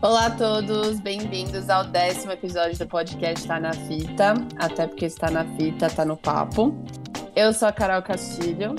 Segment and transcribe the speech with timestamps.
[0.00, 4.34] Olá a todos, bem-vindos ao décimo episódio do podcast Tá na Fita.
[4.58, 6.74] Até porque está na fita, tá no papo.
[7.34, 8.76] Eu sou a Carol Castilho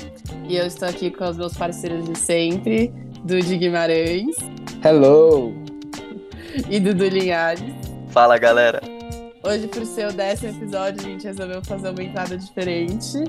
[0.48, 2.94] e eu estou aqui com os meus parceiros de sempre,
[3.24, 4.36] Dudy Guimarães.
[4.84, 5.52] Hello!
[6.70, 7.74] E Dudu Linhares.
[8.10, 8.80] Fala, galera!
[9.44, 13.24] Hoje, por ser o décimo episódio, a gente resolveu fazer uma entrada diferente.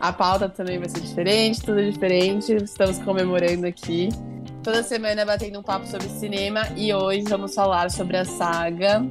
[0.00, 2.54] A pauta também vai ser diferente, tudo diferente.
[2.54, 4.08] Estamos comemorando aqui.
[4.62, 9.04] Toda semana batendo um papo sobre cinema e hoje vamos falar sobre a saga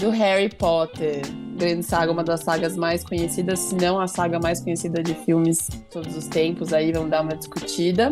[0.00, 1.20] do Harry Potter.
[1.58, 5.68] Grande saga, uma das sagas mais conhecidas, se não a saga mais conhecida de filmes
[5.90, 6.72] todos os tempos.
[6.72, 8.08] Aí vamos dar uma discutida.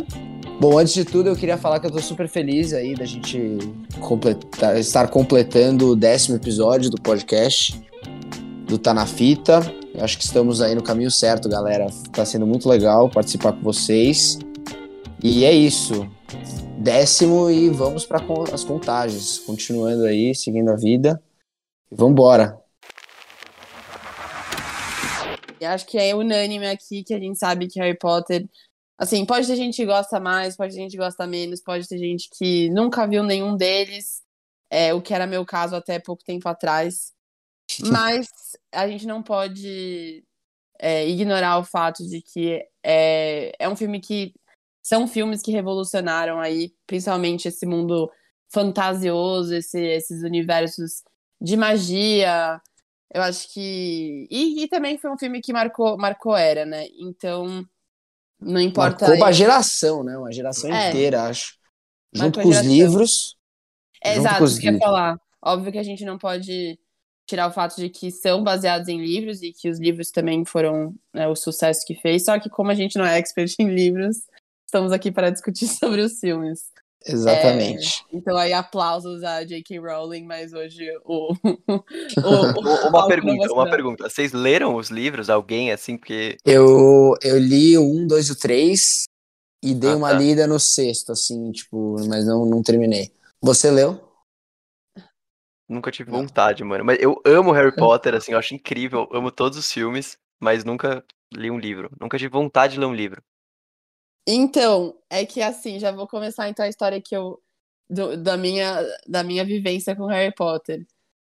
[0.61, 3.57] Bom, antes de tudo, eu queria falar que eu tô super feliz aí da gente
[4.01, 7.83] completar, estar completando o décimo episódio do podcast
[8.67, 9.61] do Tá na Fita.
[9.95, 11.87] Eu acho que estamos aí no caminho certo, galera.
[12.13, 14.39] Tá sendo muito legal participar com vocês.
[15.25, 16.07] E é isso
[16.79, 18.21] décimo e vamos para
[18.53, 19.41] as contagens.
[19.41, 21.23] Continuando aí, seguindo a vida.
[21.91, 22.61] Vamos embora.
[25.61, 28.49] Acho que é unânime aqui que a gente sabe que Harry Potter.
[28.97, 31.99] Assim, pode ter gente que gosta mais, pode ter gente que gosta menos, pode ter
[31.99, 34.23] gente que nunca viu nenhum deles,
[34.71, 37.13] é, o que era meu caso até pouco tempo atrás.
[37.93, 38.29] Mas
[38.73, 40.25] a gente não pode
[40.79, 44.33] é, ignorar o fato de que é, é um filme que
[44.83, 48.11] são filmes que revolucionaram aí, principalmente esse mundo
[48.49, 51.03] fantasioso, esse, esses universos
[51.41, 52.61] de magia.
[53.13, 54.27] Eu acho que.
[54.31, 56.87] E, e, também foi um filme que marcou, marcou era, né?
[56.99, 57.65] Então,
[58.41, 59.07] não importa.
[59.07, 60.17] Marcou uma geração, né?
[60.17, 60.89] Uma geração é.
[60.89, 61.57] inteira, acho.
[62.13, 63.37] Junto com os livros.
[64.03, 65.21] É, exato, isso que eu ia falar.
[65.43, 66.79] Óbvio que a gente não pode
[67.27, 70.95] tirar o fato de que são baseados em livros e que os livros também foram
[71.13, 74.17] né, o sucesso que fez, só que como a gente não é expert em livros,
[74.69, 76.71] estamos aqui para discutir sobre os filmes.
[77.07, 78.05] Exatamente.
[78.13, 79.79] É, então aí aplausos a J.K.
[79.79, 81.75] Rowling, mas hoje o, o,
[82.57, 84.11] o uma pergunta, uma pergunta.
[84.11, 85.31] Vocês leram os livros?
[85.31, 89.05] Alguém assim porque eu eu li o um, dois e o três
[89.63, 90.19] e dei ah, uma tá.
[90.19, 93.13] lida no sexto, assim, tipo, mas não não terminei.
[93.41, 94.01] Você leu?
[95.69, 96.85] Nunca tive vontade, mano.
[96.85, 101.05] Mas eu amo Harry Potter, assim, eu acho incrível, amo todos os filmes, mas nunca
[101.33, 101.91] li um livro.
[102.01, 103.23] Nunca tive vontade de ler um livro.
[104.31, 107.41] Então, é que assim, já vou começar então a história que eu
[107.89, 110.87] do, da minha da minha vivência com Harry Potter.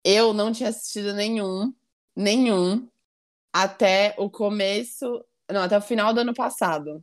[0.04, 1.74] Eu não tinha assistido nenhum,
[2.14, 2.86] nenhum
[3.54, 7.02] até o começo, não, até o final do ano passado.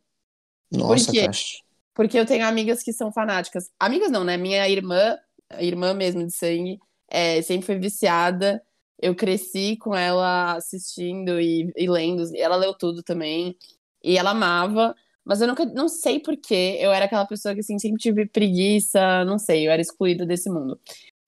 [0.70, 1.26] Nossa, Por quê?
[1.94, 3.70] Porque eu tenho amigas que são fanáticas.
[3.80, 4.36] Amigas não, né?
[4.36, 5.16] Minha irmã,
[5.58, 6.78] irmã mesmo de sangue,
[7.08, 8.62] é, sempre foi viciada.
[9.00, 12.24] Eu cresci com ela assistindo e, e lendo.
[12.36, 13.56] Ela leu tudo também.
[14.04, 14.94] E ela amava.
[15.28, 19.26] Mas eu nunca, não sei porquê, eu era aquela pessoa que assim, sempre tive preguiça,
[19.26, 20.80] não sei, eu era excluída desse mundo.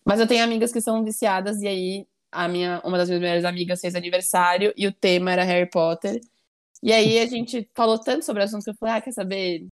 [0.07, 3.45] Mas eu tenho amigas que são viciadas, e aí a minha, uma das minhas melhores
[3.45, 6.19] amigas fez aniversário, e o tema era Harry Potter.
[6.83, 9.67] E aí a gente falou tanto sobre o assunto que eu falei, ah, quer saber?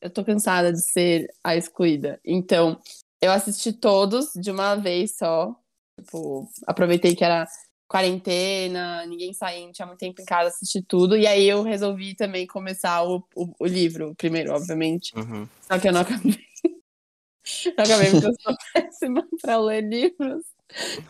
[0.00, 2.20] Eu tô cansada de ser a excluída.
[2.22, 2.78] Então,
[3.22, 5.56] eu assisti todos de uma vez só.
[5.98, 7.46] Tipo, aproveitei que era
[7.88, 11.16] quarentena, ninguém saindo, tinha muito tempo em casa, assisti tudo.
[11.16, 15.16] E aí eu resolvi também começar o, o, o livro primeiro, obviamente.
[15.16, 15.46] Uhum.
[15.60, 16.38] Só que eu não acabei.
[17.76, 20.44] não acabei porque eu sou péssima pra ler livros.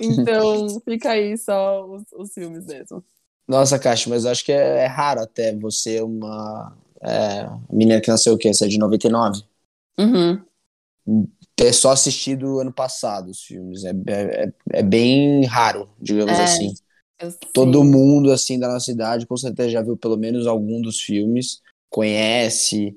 [0.01, 3.05] Então fica aí só os, os filmes mesmo.
[3.47, 8.11] Nossa, Caixa, mas eu acho que é, é raro até você, uma é, menina que
[8.11, 8.53] nasceu o quê?
[8.53, 9.43] Você é de 99?
[9.99, 10.43] Uhum
[11.57, 13.85] ter só assistido ano passado os filmes.
[13.85, 16.75] É, é, é bem raro, digamos é, assim.
[17.53, 21.63] Todo mundo, assim, da nossa idade, com certeza já viu pelo menos algum dos filmes,
[21.89, 22.97] conhece.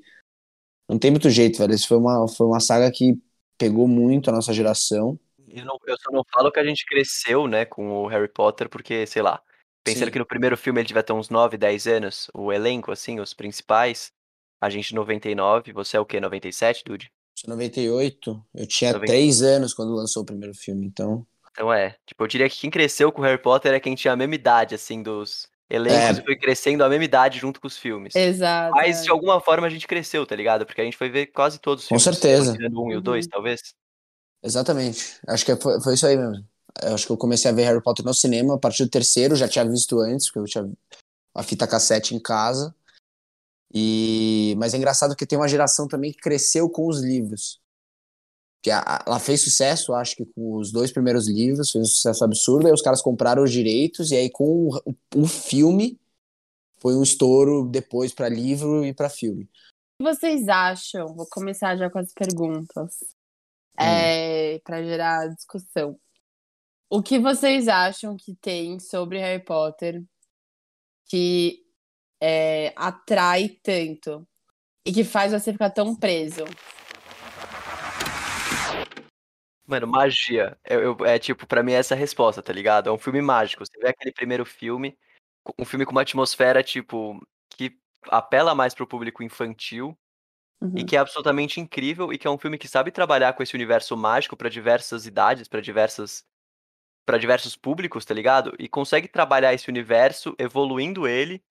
[0.88, 1.72] Não tem muito jeito, velho.
[1.72, 3.16] Isso foi uma, foi uma saga que
[3.56, 5.18] pegou muito a nossa geração.
[5.48, 8.68] Eu, não, eu só não falo que a gente cresceu, né, com o Harry Potter,
[8.68, 9.40] porque, sei lá,
[9.84, 10.12] pensando Sim.
[10.12, 13.32] que no primeiro filme ele devia ter uns 9, 10 anos, o elenco, assim, os
[13.32, 14.12] principais.
[14.60, 17.10] A gente 99, você é o quê, 97, Dude?
[17.38, 18.44] Sou 98.
[18.52, 19.06] Eu tinha 90...
[19.06, 21.24] 3 anos quando lançou o primeiro filme, então.
[21.52, 21.94] Então é.
[22.04, 24.74] Tipo, eu diria que quem cresceu com Harry Potter é quem tinha a mesma idade,
[24.74, 26.22] assim, dos elencos é.
[26.22, 28.16] foi crescendo a mesma idade junto com os filmes.
[28.16, 28.74] Exato.
[28.74, 30.66] Mas de alguma forma a gente cresceu, tá ligado?
[30.66, 32.04] Porque a gente foi ver quase todos os filmes.
[32.04, 32.56] Com certeza.
[32.72, 33.30] O 1 um e o 2, uhum.
[33.30, 33.60] talvez.
[34.42, 35.20] Exatamente.
[35.28, 36.44] Acho que foi, foi isso aí mesmo.
[36.82, 39.36] Eu acho que eu comecei a ver Harry Potter no cinema a partir do terceiro,
[39.36, 40.72] já tinha visto antes, porque eu tinha
[41.34, 42.74] a fita cassete em casa.
[43.72, 47.60] E mas é engraçado que tem uma geração também que cresceu com os livros.
[48.62, 52.66] Que ela fez sucesso, acho que com os dois primeiros livros, fez um sucesso absurdo,
[52.66, 55.98] aí os caras compraram os direitos e aí com o, o filme
[56.80, 59.44] foi um estouro depois para livro e para filme.
[60.00, 61.14] O que vocês acham?
[61.14, 62.98] Vou começar já com as perguntas.
[63.78, 65.98] é, para gerar discussão.
[66.90, 70.02] O que vocês acham que tem sobre Harry Potter
[71.08, 71.64] que
[72.20, 74.26] é, atrai tanto
[74.84, 76.44] e que faz você ficar tão preso?
[79.66, 80.56] Mano, magia.
[80.64, 82.88] Eu, eu- é tipo, pra mim essa é a resposta, tá ligado?
[82.88, 83.64] É um filme mágico.
[83.64, 84.96] Você vê aquele primeiro filme,
[85.58, 87.20] um filme com uma atmosfera, tipo,
[87.50, 87.76] que
[88.08, 89.96] apela mais pro público infantil
[90.60, 90.72] Uhum.
[90.78, 93.54] e que é absolutamente incrível e que é um filme que sabe trabalhar com esse
[93.54, 96.24] universo mágico pra diversas idades, pra diversas
[97.06, 98.54] para diversos públicos, tá ligado?
[98.58, 101.42] E consegue trabalhar esse universo, evoluindo ele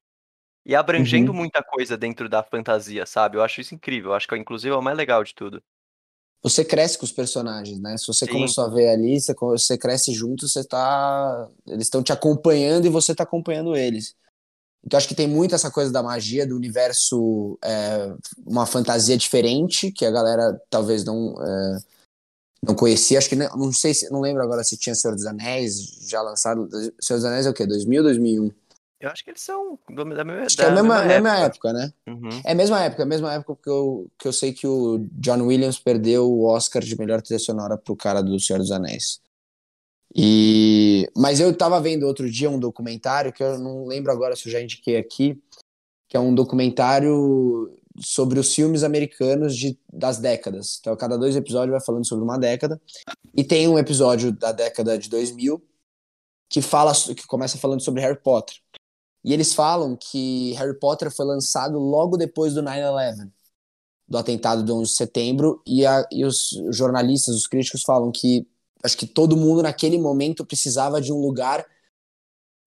[0.67, 1.37] e abrangendo Uhum.
[1.37, 3.37] muita coisa dentro da fantasia, sabe?
[3.37, 4.11] Eu acho isso incrível.
[4.11, 5.63] Eu acho que inclusive é o mais legal de tudo.
[6.43, 7.97] Você cresce com os personagens, né?
[7.97, 8.33] Se você Sim.
[8.33, 11.49] começou a ver ali, você, você cresce junto, você tá.
[11.65, 14.13] Eles estão te acompanhando e você tá acompanhando eles.
[14.85, 18.13] Então acho que tem muito essa coisa da magia, do universo, é,
[18.45, 21.79] uma fantasia diferente, que a galera talvez não, é,
[22.61, 23.17] não conhecia.
[23.17, 24.09] Acho que não, não sei se.
[24.11, 26.69] Não lembro agora se tinha Senhor dos Anéis já lançado.
[26.99, 27.65] Senhor dos Anéis é o quê?
[27.65, 28.51] 2000 2001?
[28.99, 31.69] Eu acho que eles são da mesma, Acho que é a mesma mesma época.
[31.69, 31.93] época, né?
[32.07, 32.41] Uhum.
[32.43, 35.41] É a mesma época, a mesma época que eu, que eu sei que o John
[35.43, 39.21] Williams perdeu o Oscar de melhor trilha sonora pro cara do Senhor dos Anéis.
[40.15, 44.47] E mas eu tava vendo outro dia um documentário que eu não lembro agora se
[44.47, 45.39] eu já indiquei aqui,
[46.07, 50.77] que é um documentário sobre os filmes americanos de, das décadas.
[50.79, 52.79] Então, cada dois episódios vai falando sobre uma década.
[53.35, 55.61] E tem um episódio da década de 2000
[56.49, 58.55] que fala que começa falando sobre Harry Potter.
[59.27, 63.29] E eles falam que Harry Potter foi lançado logo depois do 9/11,
[64.07, 68.47] do atentado do 11 de setembro, e, a, e os jornalistas, os críticos falam que
[68.81, 71.65] acho que todo mundo naquele momento precisava de um lugar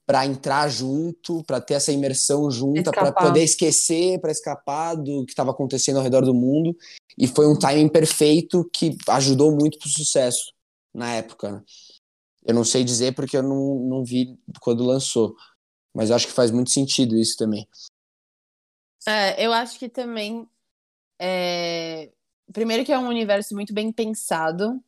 [0.06, 5.32] para entrar junto, para ter essa imersão junta, para poder esquecer, para escapar do que
[5.32, 6.76] estava acontecendo ao redor do mundo.
[7.16, 10.52] E foi um timing perfeito que ajudou muito pro sucesso
[10.92, 11.52] na época.
[11.52, 11.62] né?
[12.44, 15.34] Eu não sei dizer porque eu não, não vi quando lançou,
[15.94, 17.68] mas acho que faz muito sentido isso também.
[19.06, 20.48] É, eu acho que também.
[21.18, 22.10] é,
[22.52, 24.82] Primeiro que é um universo muito bem pensado.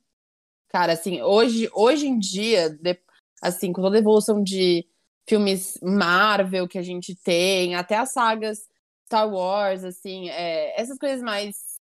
[0.69, 2.99] Cara, assim, hoje, hoje em dia, de-
[3.41, 4.87] assim, com toda a evolução de
[5.29, 8.67] filmes Marvel que a gente tem, até as sagas
[9.07, 11.79] Star Wars, assim, é, essas coisas mais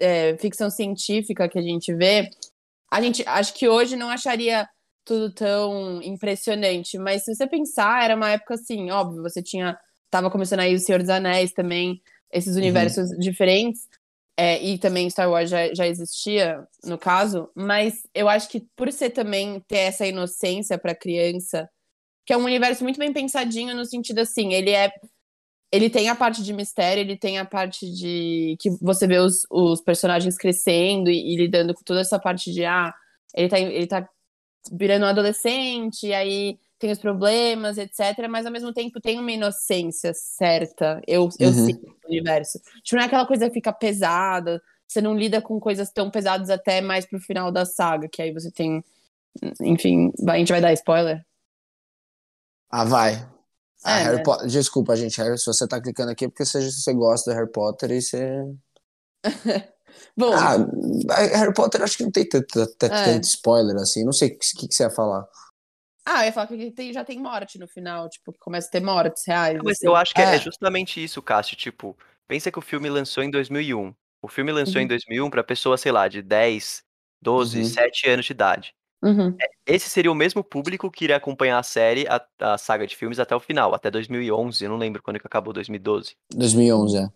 [0.00, 2.30] é, ficção científica que a gente vê,
[2.90, 4.68] a gente acho que hoje não acharia
[5.08, 9.78] tudo tão impressionante, mas se você pensar, era uma época assim, óbvio, você tinha
[10.10, 13.86] tava começando aí o Senhor dos Anéis também, esses universos diferentes,
[14.36, 18.92] é, e também Star Wars já, já existia, no caso, mas eu acho que por
[18.92, 21.68] ser também ter essa inocência para criança,
[22.26, 24.92] que é um universo muito bem pensadinho no sentido assim, ele é
[25.70, 29.42] ele tem a parte de mistério, ele tem a parte de que você vê os,
[29.50, 32.94] os personagens crescendo e, e lidando com toda essa parte de ah,
[33.34, 34.08] ele tá, ele tá
[34.72, 38.28] virando um adolescente, e aí tem os problemas, etc.
[38.28, 41.00] Mas ao mesmo tempo tem uma inocência certa.
[41.06, 41.52] Eu, eu Uhum.
[41.52, 42.58] sinto no universo.
[42.82, 46.50] Tipo, não é aquela coisa que fica pesada, você não lida com coisas tão pesadas
[46.50, 48.82] até mais pro final da saga, que aí você tem.
[49.60, 51.24] Enfim, a gente vai dar spoiler?
[52.70, 53.14] Ah, vai.
[53.84, 54.22] Ah, É, Harry né?
[54.22, 54.46] Potter.
[54.48, 55.18] Desculpa, gente.
[55.20, 58.02] Harry, se você tá clicando aqui é porque você, você gosta do Harry Potter e
[58.02, 58.44] você.
[60.16, 60.56] Bom, Ah,
[61.36, 63.04] Harry Potter acho que não tem tanto, tanto, É.
[63.04, 64.04] tanto spoiler assim.
[64.04, 65.26] Não sei o que, que você ia falar.
[66.10, 68.70] ah, eu ia falar que tem- já tem morte no final, tipo, que começa a
[68.70, 69.58] ter mortes reais.
[69.62, 69.86] Mas assim.
[69.86, 70.38] eu acho que é É.
[70.38, 71.54] justamente isso, Cássio.
[71.56, 71.94] Tipo,
[72.26, 73.94] pensa que o filme lançou em 2001.
[74.22, 74.88] O filme lançou em Uhum.
[74.88, 76.82] 2001 pra pessoa, sei lá, de 10,
[77.22, 77.64] 12, Uhum.
[77.66, 78.72] 7 anos de idade.
[79.00, 79.36] Uhum.
[79.64, 83.20] Esse seria o mesmo público que iria acompanhar a série, a, a saga de filmes
[83.20, 84.64] até o final, até 2011.
[84.64, 86.16] Eu não lembro quando que acabou 2012.
[86.34, 87.06] 2011, é.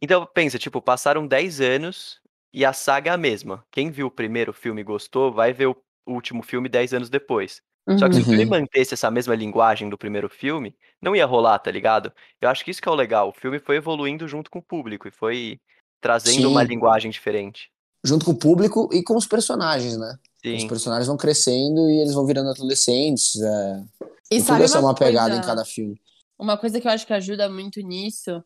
[0.00, 2.20] Então, pensa, tipo, passaram 10 anos
[2.52, 3.64] e a saga é a mesma.
[3.70, 7.60] Quem viu o primeiro filme e gostou, vai ver o último filme 10 anos depois.
[7.98, 8.50] Só que se o filme Uhum.
[8.50, 12.12] mantesse essa mesma linguagem do primeiro filme, não ia rolar, tá ligado?
[12.40, 13.30] Eu acho que isso que é o legal.
[13.30, 15.58] O filme foi evoluindo junto com o público e foi
[16.00, 16.68] trazendo uma Sim.
[16.68, 17.70] linguagem diferente.
[18.04, 20.16] Junto com o público e com os personagens, né?
[20.44, 20.68] Os Sim.
[20.68, 23.40] personagens vão crescendo e eles vão virando adolescentes.
[23.40, 23.84] É...
[24.30, 26.00] E E tudo sabe essa é uma uma pegada coisa- em cada filme.
[26.38, 28.42] Uma coisa que eu acho que ajuda muito nisso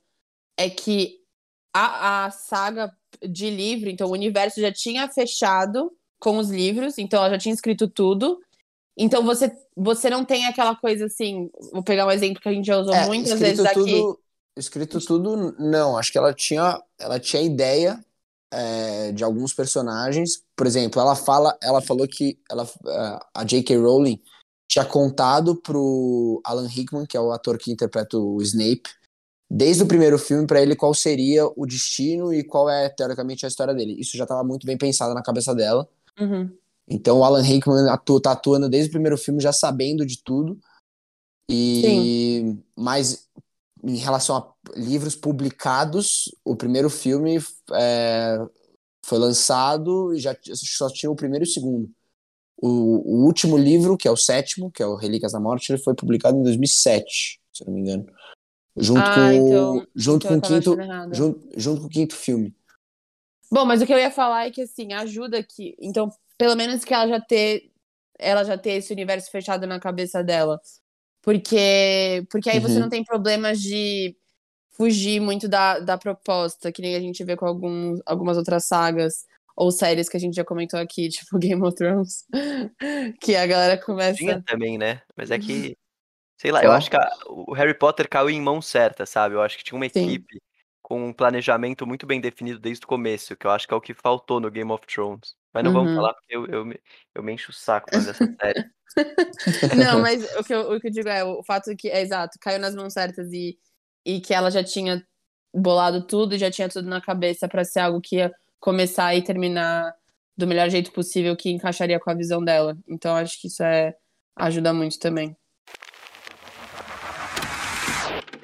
[0.58, 1.20] é que
[1.76, 2.92] a, a saga
[3.22, 7.54] de livro, então o universo já tinha fechado com os livros, então ela já tinha
[7.54, 8.40] escrito tudo.
[8.96, 11.50] Então você, você não tem aquela coisa assim.
[11.72, 13.74] Vou pegar um exemplo que a gente já usou É, muitas vezes aqui.
[13.74, 14.18] tudo,
[14.56, 15.98] escrito tudo, não.
[15.98, 18.02] Acho que ela tinha, ela tinha ideia
[18.50, 20.42] é, de alguns personagens.
[20.56, 23.76] Por exemplo, ela fala, ela falou que ela, é, a J.K.
[23.76, 24.20] Rowling
[24.68, 28.90] tinha contado pro Alan Rickman, que é o ator que interpreta o Snape,
[29.50, 33.48] desde o primeiro filme para ele qual seria o destino e qual é teoricamente a
[33.48, 33.96] história dele.
[33.98, 35.88] Isso já estava muito bem pensado na cabeça dela.
[36.18, 36.50] Uhum.
[36.88, 40.58] Então o Alan Rickman atua, tá atuando desde o primeiro filme já sabendo de tudo.
[41.48, 42.62] E Sim.
[42.76, 43.28] mas
[43.84, 47.38] em relação a livros publicados, o primeiro filme
[47.72, 48.38] é,
[49.04, 51.88] foi lançado e já só tinha o primeiro e o segundo.
[52.56, 55.82] O, o, último livro, que é o sétimo, que é o Relíquias da Morte, ele
[55.82, 58.06] foi publicado em 2007, se eu não me engano.
[58.76, 62.54] Junto Ah, com, então- junto então com o quinto, junto, junto com o quinto filme.
[63.50, 65.74] Bom, mas o que eu ia falar é que assim, ajuda que.
[65.80, 67.70] Então, pelo menos que ela já ter.
[68.18, 70.60] Ela já ter esse universo fechado na cabeça dela.
[71.22, 72.24] Porque.
[72.30, 72.80] Porque aí você Uhum.
[72.80, 74.16] não tem problemas de
[74.70, 79.24] fugir muito da, da proposta, que nem a gente vê com alguns, algumas outras sagas
[79.56, 82.24] ou séries que a gente já comentou aqui, tipo Game of Thrones.
[83.22, 84.18] que a galera começa.
[84.18, 85.00] Tinha também, né?
[85.16, 85.76] Mas é que,
[86.36, 86.76] sei lá, eu Qual?
[86.76, 89.34] acho que a- o Harry Potter caiu em mão certa, sabe?
[89.34, 90.04] Eu acho que tinha uma Sim.
[90.04, 90.40] equipe
[90.82, 93.80] com um planejamento muito bem definido desde o começo, que eu acho que é o
[93.80, 95.34] que faltou no Game of Thrones.
[95.52, 95.96] Mas não vamos Uhum.
[95.96, 96.80] falar, porque eu, eu, me-
[97.14, 98.70] eu me encho o saco dessa série.
[99.76, 102.38] Não, mas o que, eu, o que eu digo é o fato que, é exato,
[102.40, 103.58] caiu nas mãos certas e,
[104.04, 105.06] e que ela já tinha
[105.54, 109.22] bolado tudo e já tinha tudo na cabeça pra ser algo que ia começar e
[109.22, 109.94] terminar
[110.36, 112.76] do melhor jeito possível que encaixaria com a visão dela.
[112.88, 113.94] Então acho que isso é
[114.36, 115.36] ajuda muito também.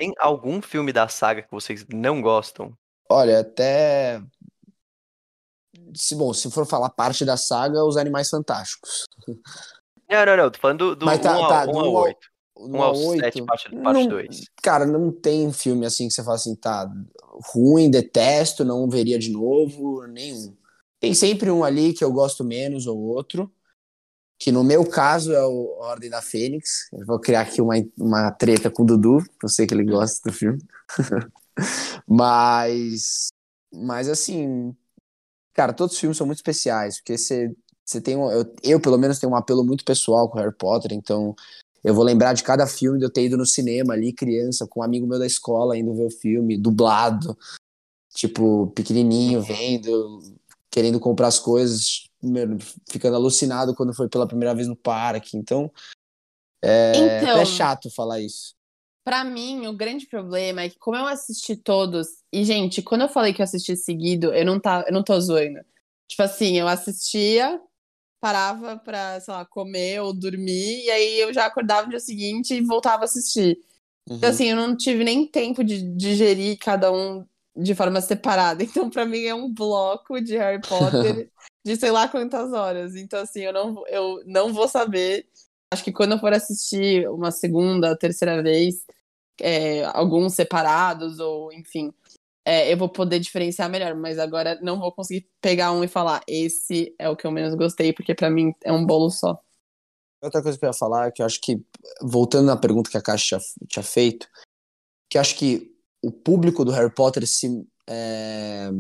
[0.03, 2.77] Tem algum filme da saga que vocês não gostam?
[3.09, 4.21] Olha, até.
[5.95, 9.07] Se, bom, se for falar parte da saga, os Animais Fantásticos.
[10.11, 10.51] Não, não, não.
[10.51, 12.19] Tô falando do, do Mas tá- 1 tá, ao, 1 ao um ao- 8.
[12.57, 14.41] No 1 ao oito, 7, parte, parte não- 2.
[14.61, 16.91] Cara, não tem filme assim que você fala assim, tá
[17.55, 20.57] ruim, detesto, não veria de novo, nenhum.
[20.99, 23.49] Tem sempre um ali que eu gosto menos ou outro,
[24.43, 26.89] que no meu caso é o Ordem da Fênix.
[26.93, 30.29] Eu vou criar aqui uma, uma treta com o Dudu, eu sei que ele gosta
[30.29, 30.61] do filme.
[32.05, 33.29] mas,
[33.73, 34.75] mas assim,
[35.55, 38.99] cara, todos os filmes são muito especiais, porque você, você tem um, eu, eu, pelo
[38.99, 41.37] menos, tenho um apelo muito pessoal com Harry Potter, então
[41.85, 44.81] eu vou lembrar de cada filme de eu ter ido no cinema ali, criança, com
[44.81, 47.39] um amigo meu da escola indo ver o filme, dublado,
[48.13, 50.21] tipo, pequenininho, vendo,
[50.69, 52.11] querendo comprar as coisas,
[52.89, 55.37] ficando alucinado quando foi pela primeira vez no parque.
[55.37, 55.71] Então,
[56.63, 58.55] é, Então- é chato falar isso.
[59.05, 63.09] Pra mim, o grande problema é que, como eu assisti todos, e, gente, quando eu
[63.09, 65.59] falei que eu assisti seguido, eu não, tá, eu não tô zoando.
[66.09, 67.61] Tipo assim, eu assistia,
[68.21, 72.55] parava pra, sei lá, comer ou dormir, e aí eu já acordava no dia seguinte
[72.55, 73.59] e voltava a assistir.
[74.09, 74.35] Então, Uhum.
[74.35, 77.27] assim, eu não tive nem tempo de digerir cada um
[77.57, 78.63] de forma separada.
[78.87, 81.29] Então, pra mim, é um bloco de Harry Potter
[81.65, 82.97] de sei lá quantas horas.
[82.97, 85.27] Então, assim, eu não, eu não vou saber.
[85.73, 88.85] Acho que quando eu for assistir uma segunda, terceira vez,
[89.41, 91.93] é, alguns separados, ou enfim,
[92.45, 93.95] é, eu vou poder diferenciar melhor.
[93.95, 97.55] Mas agora não vou conseguir pegar um e falar, esse é o que eu menos
[97.55, 99.41] gostei, porque pra mim é um bolo só.
[100.23, 101.61] Outra coisa que eu ia falar, que eu acho que,
[102.01, 104.29] voltando na pergunta que a Caixa tinha, tinha feito,
[105.11, 108.71] que acho que o público do Harry Potter se, é,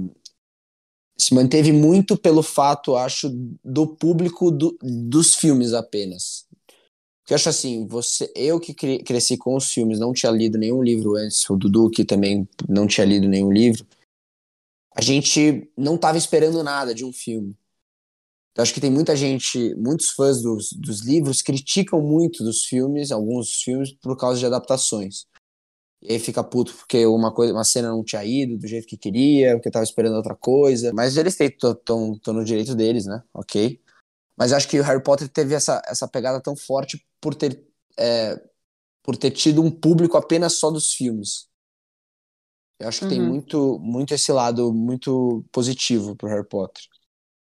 [1.23, 3.31] se manteve muito pelo fato, acho,
[3.65, 6.47] do público do- dos filmes apenas.
[7.23, 10.59] Porque eu acho assim, você, eu que cre- cresci com os filmes, não tinha lido
[10.59, 13.87] nenhum livro antes, o Dudu que também não tinha lido nenhum livro,
[14.95, 17.57] a gente não estava esperando nada de um filme.
[18.53, 23.11] Então, acho que tem muita gente, muitos fãs dos, dos livros criticam muito dos filmes,
[23.11, 25.27] alguns filmes, por causa de adaptações.
[26.03, 28.97] E aí fica puto porque uma, coisa, uma cena não tinha ido do jeito que
[28.97, 30.93] queria, porque tava esperando outra coisa.
[30.93, 33.23] Mas eles estão no direito deles, né?
[33.33, 33.81] Ok.
[34.37, 37.65] Mas acho que o Harry Potter teve essa, essa pegada tão forte por ter,
[37.97, 38.43] é,
[39.03, 41.49] por ter tido um público apenas só dos filmes.
[42.81, 43.29] Eu acho que tem Uhum.
[43.29, 46.83] muito, muito esse lado muito positivo pro Harry Potter.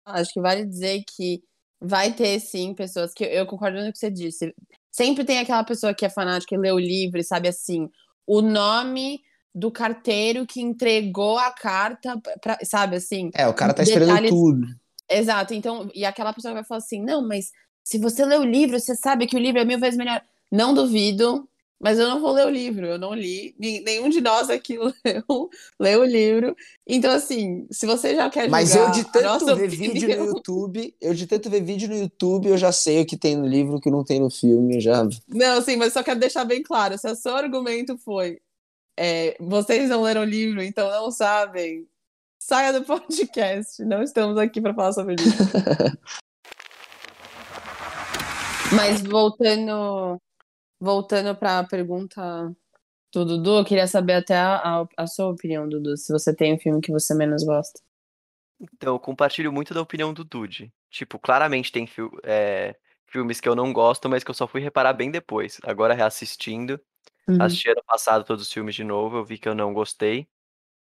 [0.06, 1.44] Acho que vale dizer que
[1.82, 4.54] vai ter, sim, pessoas que eu concordo com o que você disse.
[4.92, 7.90] Sempre tem aquela pessoa que é fanática e lê o livro e sabe assim,
[8.26, 9.22] o nome
[9.54, 13.30] do carteiro que entregou a carta, pra, sabe assim?
[13.34, 14.68] É, o cara tá esperando Detalhes- tudo.
[15.10, 15.54] Exato.
[15.54, 17.52] Então, e aquela pessoa vai falar assim: não, mas
[17.84, 20.22] se você lê o livro, você sabe que o livro é mil vezes melhor.
[20.52, 21.48] Não duvido,
[21.80, 22.86] mas eu não vou ler o livro.
[22.86, 23.56] Eu não li.
[23.60, 26.56] Nenhum de nós aqui leu, leu o livro.
[26.88, 30.96] Então, assim, se você já quer Mas eu de tanto ver vídeo opinião- no YouTube,
[31.02, 33.76] eu de tanto ver vídeo no YouTube, eu já sei o que tem no livro,
[33.76, 35.08] o que não tem no filme, já.
[35.28, 38.40] Não, sim, mas só quero deixar bem claro: se o seu argumento foi
[38.98, 41.86] é, vocês não leram o livro, então não sabem,
[42.40, 43.84] saia do podcast.
[43.84, 45.36] Não estamos aqui para falar sobre isso.
[48.72, 50.20] mas voltando,
[50.80, 52.56] voltando para a pergunta
[53.14, 56.54] do Dudu, eu queria saber até a, a, a sua opinião, Dudu, se você tem
[56.54, 57.80] um filme que você menos gosta.
[58.60, 60.72] Então, eu compartilho muito da opinião do Dude.
[60.90, 61.88] Tipo, claramente tem
[62.24, 62.76] é,
[63.08, 65.60] filmes que eu não gosto, mas que eu só fui reparar bem depois.
[65.64, 66.80] Agora, reassistindo,
[67.28, 67.42] Uhum.
[67.42, 70.28] assisti ano passado todos os filmes de novo, eu vi que eu não gostei.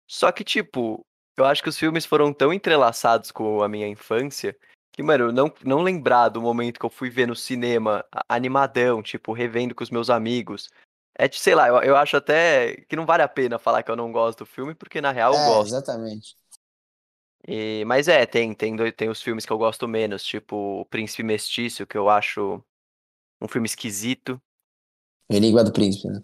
[0.06, 1.04] Só que, tipo,
[1.36, 4.56] eu acho que os filmes foram tão entrelaçados com a minha infância
[4.94, 9.32] que, mano, não, não lembrar do momento que eu fui ver no cinema animadão, tipo,
[9.32, 10.70] revendo com os meus amigos.
[11.18, 13.90] É, de, sei lá, eu, eu acho até que não vale a pena falar que
[13.90, 15.68] eu não gosto do filme, porque na real eu É, gosto.
[15.68, 16.36] exatamente.
[17.46, 21.22] E, mas é, tem, tem, tem os filmes que eu gosto menos, tipo O Príncipe
[21.22, 22.62] Mestiço, que eu acho
[23.40, 24.40] um filme esquisito.
[25.28, 26.20] Enigma do Príncipe, né?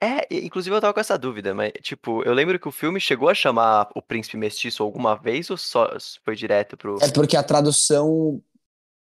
[0.00, 3.28] É, inclusive eu tava com essa dúvida, mas, tipo, eu lembro que o filme chegou
[3.28, 5.88] a chamar O Príncipe Mestiço alguma vez ou só
[6.24, 6.98] foi direto pro.
[7.00, 8.42] É porque a tradução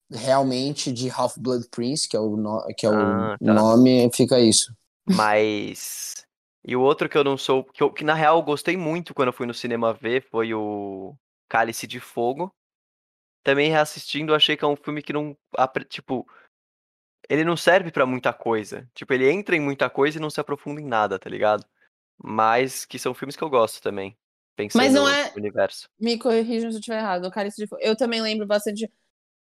[0.09, 3.53] realmente de Half-Blood Prince, que é o, no- que é o Ah, tá.
[3.53, 4.73] nome, fica isso.
[5.07, 6.25] Mas.
[6.63, 7.63] E o outro que eu não sou.
[7.63, 10.53] Que, eu, que na real eu gostei muito quando eu fui no cinema ver foi
[10.53, 11.15] o
[11.49, 12.53] Cálice de Fogo.
[13.43, 15.35] Também reassistindo, achei que é um filme que não.
[15.89, 16.27] Tipo.
[17.29, 18.89] Ele não serve pra muita coisa.
[18.93, 21.65] Tipo, ele entra em muita coisa e não se aprofunda em nada, tá ligado?
[22.23, 24.17] Mas que são filmes que eu gosto também.
[24.55, 25.87] Pensando Mas não no é- universo.
[25.99, 27.23] Me corrijam se eu estiver errado.
[27.23, 27.81] No Cálice de Fogo.
[27.81, 28.91] Eu também lembro bastante.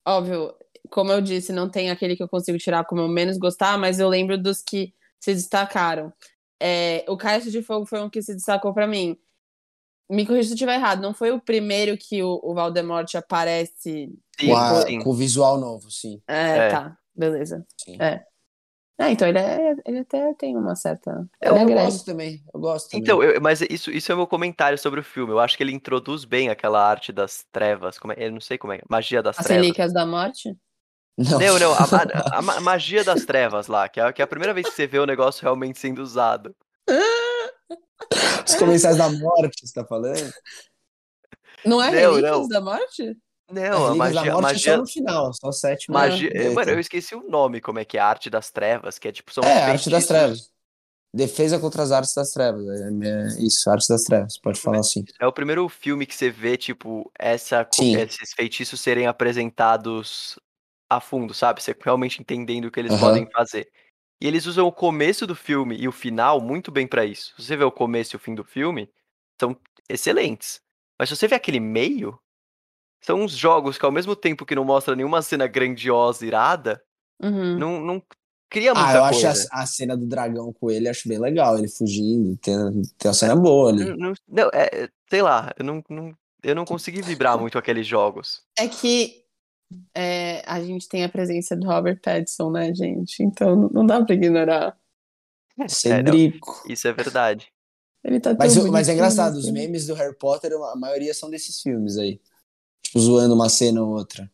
[0.07, 0.55] Óbvio,
[0.89, 3.99] como eu disse, não tem aquele que eu consigo tirar como eu menos gostar, mas
[3.99, 6.11] eu lembro dos que se destacaram.
[6.59, 9.17] É, o Cálice de Fogo foi um que se destacou pra mim.
[10.09, 11.01] Me corrija se eu estiver errado.
[11.01, 14.11] Não foi o primeiro que o, o Valdemort aparece.
[14.39, 14.99] Sim, com, a- sim.
[15.03, 16.21] com o visual novo, sim.
[16.27, 16.69] É, É.
[16.69, 16.97] tá.
[17.21, 17.65] Beleza.
[17.77, 17.97] sim.
[18.01, 18.23] É.
[18.99, 21.27] É, então ele, é, ele até tem uma certa.
[21.41, 21.83] Eu, ele agrega.
[21.85, 23.03] gosto também, eu gosto também.
[23.03, 25.33] Então, eu- mas isso, isso é o meu comentário sobre o filme.
[25.33, 27.97] Eu acho que ele introduz bem aquela arte das trevas.
[27.97, 28.81] Como é, eu não sei como é.
[28.87, 29.63] Magia das As trevas.
[29.63, 30.55] Relíquias da Morte?
[31.17, 31.77] Não, Não, não, a,
[32.37, 34.85] a ma- magia das trevas lá, que é, que é a primeira vez que você
[34.85, 36.55] vê o negócio realmente sendo usado.
[38.47, 40.31] Os comensais da morte, você tá falando?
[41.65, 42.47] Não é Não, Relíquias não.
[42.47, 43.17] da Morte?
[43.51, 45.97] Não, a magia, da a morte é magia, só no final, só sétimo.
[45.97, 49.07] magia, mano, eu esqueci o nome, como é que é, a arte das trevas, que
[49.07, 50.51] é tipo, são É, arte das trevas.
[51.13, 52.65] Defesa contra as artes das trevas.
[52.69, 55.03] É, é isso, arte das trevas, pode falar assim.
[55.19, 57.97] É o primeiro filme que você vê, tipo, essa, Sim.
[57.97, 60.39] esses feitiços serem apresentados
[60.89, 61.61] a fundo, sabe?
[61.61, 63.09] Você realmente entendendo o que eles Aham.
[63.09, 63.69] podem fazer.
[64.21, 67.33] E eles usam o começo do filme e o final muito bem pra isso.
[67.35, 68.89] Se você vê o começo e o fim do filme,
[69.39, 69.57] são
[69.89, 70.61] excelentes.
[70.99, 72.17] Mas se você vê aquele meio,
[73.01, 76.81] são uns jogos que ao mesmo tempo que não mostra nenhuma cena grandiosa, irada,
[77.23, 77.57] Uhum.
[77.59, 78.03] não, não
[78.49, 79.47] cria muita Ah, eu acho coisa.
[79.51, 82.55] a, a cena do dragão com ele, acho bem legal, ele fugindo, tem,
[82.97, 83.85] tem uma cena boa ali.
[83.85, 87.85] Não, não- não, é, sei lá, eu não, não, eu não consegui vibrar muito aqueles
[87.85, 88.41] jogos.
[88.57, 89.23] É que
[89.95, 93.23] é, a gente tem a presença do Robert Pattinson, né, gente?
[93.23, 94.75] Então não- dá pra ignorar.
[95.59, 96.63] É, não, Cedrico.
[96.67, 97.51] isso é verdade.
[98.03, 99.51] Ele tá Mas, mas é engraçado, os assim.
[99.51, 102.19] memes do Harry Potter, a maioria são desses filmes aí.
[102.91, 104.29] Tipo, zoando uma cena ou outra.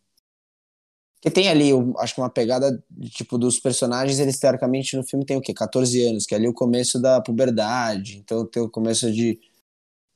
[1.21, 5.25] Porque tem ali, o- acho que uma pegada, tipo, dos personagens, eles teoricamente no filme
[5.25, 5.53] tem o quê?
[5.53, 8.17] 14 anos, que é ali o começo da puberdade.
[8.17, 9.39] Então tem o começo de,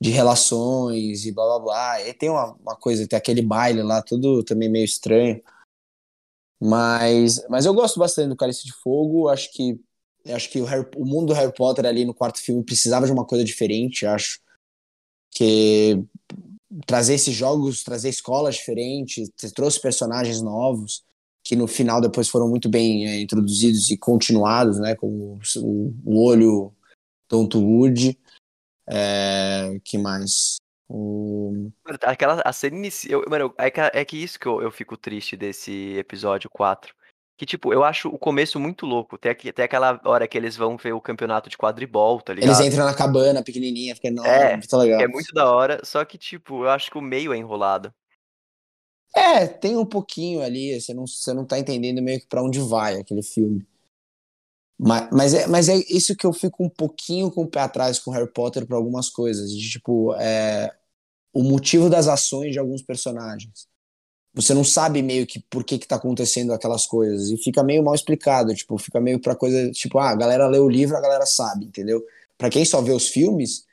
[0.00, 2.02] de relações e blá blá blá.
[2.08, 5.42] E tem uma, uma coisa, tem aquele baile lá, tudo também meio estranho.
[6.60, 9.28] Mas, mas eu gosto bastante do Cálice de Fogo.
[9.28, 9.80] Acho que
[10.28, 13.12] acho que o, Harry- o mundo do Harry Potter ali no quarto filme precisava de
[13.12, 14.40] uma coisa diferente, acho.
[15.32, 16.02] Que
[16.86, 21.04] trazer esses jogos, trazer escolas diferentes, trouxe personagens novos
[21.44, 24.94] que no final depois foram muito bem é, introduzidos e continuados, né?
[24.94, 26.72] Como o, o olho
[27.26, 28.18] Tonto Wood.
[28.88, 30.56] É, que mais?
[30.88, 31.70] O...
[32.02, 33.22] Aquela, a cena inicial.
[33.28, 36.94] Mano, é que, é que isso que eu, eu fico triste desse episódio 4.
[37.36, 39.18] Que, tipo, eu acho o começo muito louco.
[39.18, 42.50] Tem, tem aquela hora que eles vão ver o campeonato de quadribol, tá ligado?
[42.50, 45.00] Eles entram na cabana pequenininha, fica enorme, É, muito legal.
[45.00, 47.92] É muito da hora, só que, tipo, eu acho que o meio é enrolado.
[49.14, 52.60] É, tem um pouquinho ali, você não, você não tá entendendo meio que pra onde
[52.60, 53.66] vai aquele filme.
[54.78, 57.98] Mas, mas, é, mas é isso que eu fico um pouquinho com o pé atrás
[57.98, 59.50] com Harry Potter pra algumas coisas.
[59.50, 60.74] De, tipo, é,
[61.32, 63.68] o motivo das ações de alguns personagens.
[64.34, 67.30] Você não sabe meio que por que que tá acontecendo aquelas coisas.
[67.30, 70.58] E fica meio mal explicado, tipo, fica meio pra coisa, tipo, ah, a galera lê
[70.58, 72.02] o livro, a galera sabe, entendeu?
[72.38, 73.66] Pra quem só vê os filmes,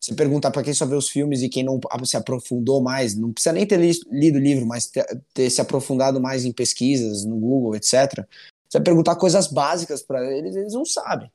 [0.00, 3.32] se perguntar pra quem só vê os filmes e quem não se aprofundou mais, não
[3.32, 7.26] precisa nem ter li- lido o livro, mas ter, ter se aprofundado mais em pesquisas
[7.26, 8.26] no Google, etc.
[8.68, 11.30] Você vai perguntar coisas básicas pra eles, eles não sabem.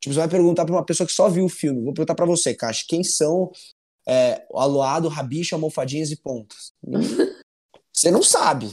[0.00, 1.82] Tipo, você vai perguntar pra uma pessoa que só viu o filme.
[1.82, 3.50] Vou perguntar pra você, Caixa, quem são
[4.06, 6.72] é, o Aloado, Rabicho, Almofadinhas e Pontas?
[7.98, 8.72] Você não sabe.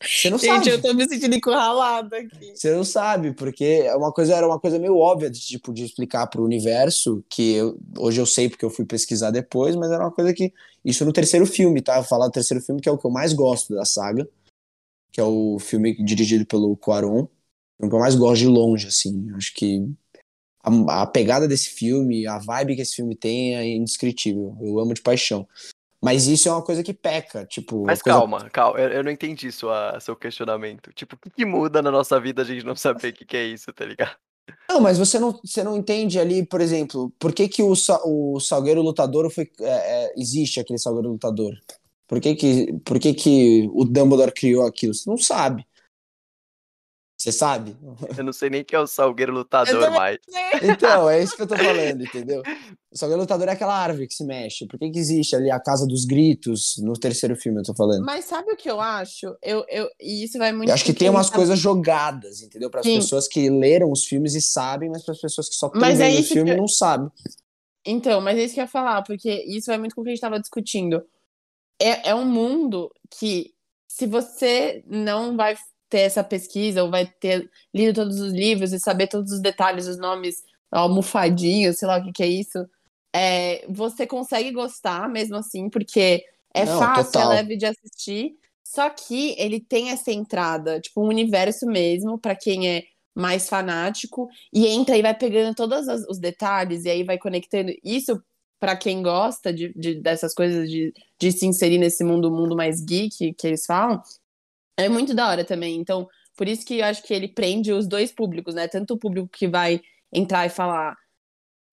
[0.00, 0.70] Você não Gente, sabe.
[0.70, 2.52] eu tô me sentindo encurralada aqui.
[2.54, 5.84] Você não sabe, porque é uma coisa, era uma coisa meio óbvia de, tipo, de
[5.84, 10.04] explicar pro universo, que eu- hoje eu sei porque eu fui pesquisar depois, mas era
[10.04, 10.52] uma coisa que.
[10.84, 11.94] Isso no terceiro filme, tá?
[11.96, 14.28] Eu vou falar do terceiro filme, que é o que eu mais gosto da saga,
[15.10, 17.26] que é o filme dirigido pelo Cuarón,
[17.80, 19.28] o que eu mais gosto de longe, assim.
[19.34, 19.90] Acho que
[20.62, 24.56] a, a pegada desse filme, a vibe que esse filme tem é indescritível.
[24.60, 25.48] Eu amo de paixão.
[26.02, 27.84] Mas isso é uma coisa que peca, tipo.
[27.84, 30.92] Mas coisa- calma, calma, eu, eu não entendi sua, seu questionamento.
[30.92, 33.36] Tipo, o que, que muda na nossa vida a gente não saber o que, que
[33.36, 34.14] é isso, tá ligado?
[34.68, 37.72] Não, mas você não, você não entende ali, por exemplo, por que, que o,
[38.04, 41.52] o Salgueiro Lutador foi, é, é, existe aquele Salgueiro Lutador?
[42.06, 44.94] Por que que, por que que o Dumbledore criou aquilo?
[44.94, 45.66] Você não sabe.
[47.26, 47.76] Você sabe?
[48.16, 50.16] Eu não sei nem quem é o Salgueiro Lutador mais.
[50.62, 52.40] Então, é isso que eu tô falando, entendeu?
[52.88, 54.64] O Salgueiro Lutador é aquela árvore que se mexe.
[54.66, 58.02] Por que que existe ali a Casa dos Gritos no terceiro filme, eu tô falando?
[58.02, 59.36] Mas sabe o que eu acho?
[59.42, 60.70] Eu, eu, e isso vai muito.
[60.70, 62.70] Eu acho que tem umas tá- coisas jogadas, entendeu?
[62.70, 65.66] Para as pessoas que leram os filmes e sabem, mas para as pessoas que só
[65.66, 67.10] estão Mas é vendo o filme que- não sabem.
[67.84, 70.10] Então, mas é isso que eu ia falar, porque isso vai muito com o que
[70.10, 71.02] a gente tava discutindo.
[71.78, 73.52] É, é um mundo que,
[73.86, 75.54] se você não vai
[75.88, 79.86] ter essa pesquisa, ou vai ter lido todos os livros e saber todos os detalhes,
[79.86, 82.66] os nomes, almofadinhos, sei lá o que que é isso,
[83.14, 87.32] é, você consegue gostar mesmo assim, porque é Não, fácil, total.
[87.32, 88.34] é leve de assistir.
[88.64, 92.82] Só que ele tem essa entrada, tipo, um universo mesmo, pra quem é
[93.14, 98.20] mais fanático, e entra e vai pegando todos os detalhes, e aí vai conectando isso
[98.58, 102.84] pra quem gosta de, de- dessas coisas, de, de se inserir nesse mundo, mundo mais
[102.84, 104.02] geek que eles falam,
[104.76, 105.76] é muito da hora também.
[105.76, 108.68] Então, por isso que eu acho que ele prende os dois públicos, né?
[108.68, 109.80] Tanto o público que vai
[110.12, 110.96] entrar e falar,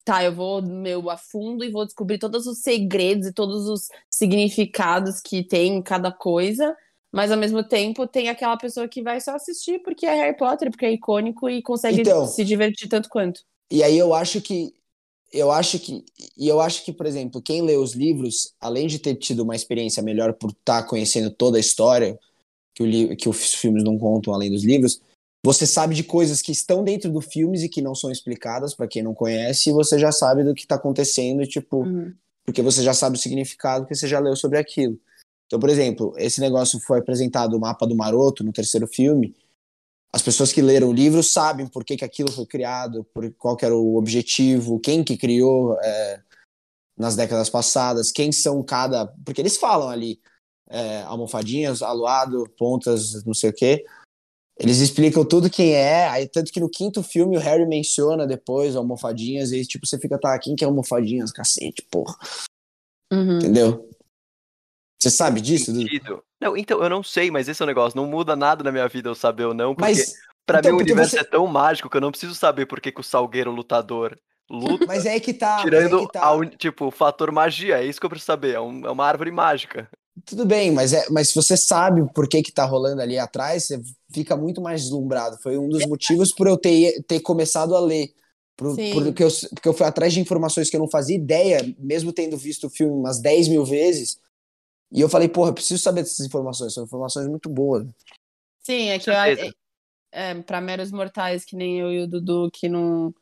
[0.06, 3.88] tá, eu vou meu a fundo e vou descobrir todos os segredos e todos os
[4.10, 6.76] significados que tem em cada coisa,
[7.12, 10.72] mas ao mesmo tempo tem aquela pessoa que vai só assistir porque é Harry Potter,
[10.72, 12.26] porque é icônico e consegue Então.
[12.26, 13.42] se divertir tanto quanto.
[13.70, 14.74] E aí eu acho que
[15.32, 16.06] eu acho que
[16.38, 19.56] e eu acho que, por exemplo, quem lê os livros, além de ter tido uma
[19.56, 22.20] experiência melhor por estar conhecendo toda a história
[22.74, 25.02] que, o que os filmes não contam além dos livros,
[25.46, 28.88] você sabe de coisas que estão dentro dos filmes e que não são explicadas para
[28.88, 31.86] quem não conhece, e você já sabe do que está acontecendo, tipo,
[32.46, 34.98] porque você já sabe o significado que você já leu sobre aquilo.
[35.46, 39.36] Então, por exemplo, esse negócio foi apresentado o mapa do Maroto no terceiro filme.
[40.12, 43.58] As pessoas que leram o livro sabem por que, que aquilo foi criado, por qual
[43.62, 46.22] era o objetivo, quem que criou é,
[46.98, 49.08] nas décadas passadas, quem são cada.
[49.26, 50.20] Porque eles falam ali,
[50.74, 53.86] é, almofadinhas, aluado, pontas, não sei o quê.
[54.60, 58.76] Eles explicam tudo quem é, aí tanto que no quinto filme o Harry menciona depois
[58.76, 61.32] almofadinhas, e tipo, você fica, tá, quem que é almofadinhas?
[61.32, 62.16] Cacete, porra.
[63.12, 63.38] Uhum.
[63.38, 63.90] Entendeu?
[65.02, 65.74] Você sabe disso?
[65.74, 66.24] Sentido.
[66.42, 67.96] Não, então, eu não sei, mas esse é o negócio.
[67.98, 70.14] Não muda nada na minha vida eu saber ou não, porque Mas,
[70.46, 72.80] pra então, mim o universo você- é tão mágico que eu não preciso saber por
[72.80, 74.18] que, que o Salgueiro lutador
[74.50, 74.86] luta.
[74.86, 75.58] mas é aí que tá.
[75.60, 76.32] é Tirando, que tá.
[76.32, 78.56] a tipo, o fator magia, é isso que eu preciso saber.
[78.56, 79.90] É, um- é uma árvore mágica.
[80.26, 83.66] Tudo bem, mas, é, mas se você sabe por que que tá rolando ali atrás,
[83.66, 85.38] você fica muito mais deslumbrado.
[85.42, 88.14] Foi um dos motivos por eu ter, ter começado a ler.
[88.56, 88.94] Por, Sim.
[88.94, 92.38] porque, eu, porque eu fui atrás de informações que eu não fazia ideia, mesmo tendo
[92.38, 94.20] visto o filme umas 10 mil vezes.
[94.92, 97.88] E eu falei, porra, eu preciso saber dessas informações, são informações muito boas.
[98.62, 99.50] Sim, é que eu, é,
[100.12, 103.14] é, para meros mortais que nem eu e o Dudu, que não,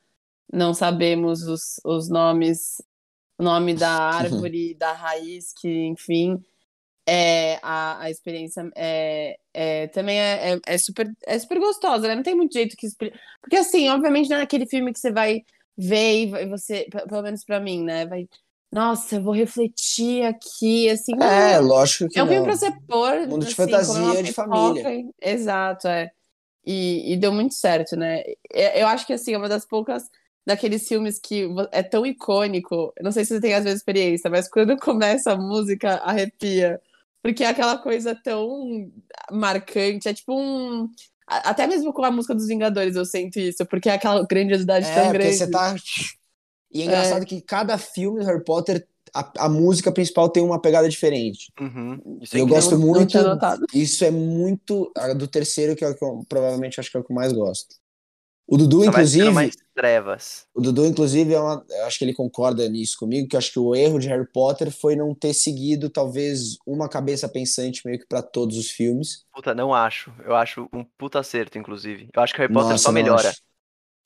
[0.52, 2.82] não sabemos os, os nomes,
[3.40, 6.44] o nome da árvore, da raiz, que, enfim,
[7.08, 12.16] é, a, a experiência é, é, também é, é, é super, é super gostosa, né?
[12.16, 13.20] Não tem muito jeito que explicar.
[13.42, 15.42] Porque, assim, obviamente, não é aquele filme que você vai
[15.78, 18.06] ver e você, pelo menos pra mim, né?
[18.06, 18.28] Vai,
[18.72, 21.16] nossa, eu vou refletir aqui, assim.
[21.16, 21.26] não.
[21.26, 23.28] É, lógico que É um filme pra você pôr.
[23.28, 24.94] Mundo de assim, fantasia, comer uma de família.
[24.94, 26.12] e- Exato, é.
[26.66, 28.22] E, e deu muito certo, né?
[28.54, 30.04] É- Eu acho que, assim, é uma das poucas
[30.46, 32.94] daqueles filmes que é tão icônico.
[33.02, 36.80] Não sei se você tem às vezes experiência, mas quando começa a música, arrepia.
[37.22, 38.92] Porque é aquela coisa tão
[39.32, 40.08] marcante.
[40.08, 40.90] É tipo um.
[41.28, 44.96] Até mesmo com a música dos Vingadores eu sinto isso, porque é aquela grandiosidade É,
[44.96, 45.38] tão grande.
[45.38, 45.76] você tá.
[46.74, 50.60] E é engraçado que cada filme do Harry Potter, a, a música principal tem uma
[50.60, 51.52] pegada diferente.
[51.60, 52.20] Uhum.
[52.22, 53.18] Isso é Eu gosto muito.
[53.74, 54.92] Isso é muito.
[54.98, 57.16] a do terceiro, que é o que eu provavelmente acho que é o que eu
[57.16, 57.81] mais gosto.
[58.48, 59.30] O Dudu, Só inclusive.
[59.30, 60.46] mais trevas.
[60.54, 63.52] O Dudu, inclusive, é uma, eu acho que ele concorda nisso comigo, que eu acho
[63.52, 68.00] que o erro de Harry Potter foi não ter seguido, talvez, uma cabeça pensante meio
[68.00, 69.26] que pra todos os filmes.
[69.34, 70.14] Puta, não acho.
[70.26, 72.10] Eu acho um puta acerto, inclusive.
[72.14, 73.30] Eu acho que Harry Potter Nossa, só melhora.
[73.30, 73.42] acho.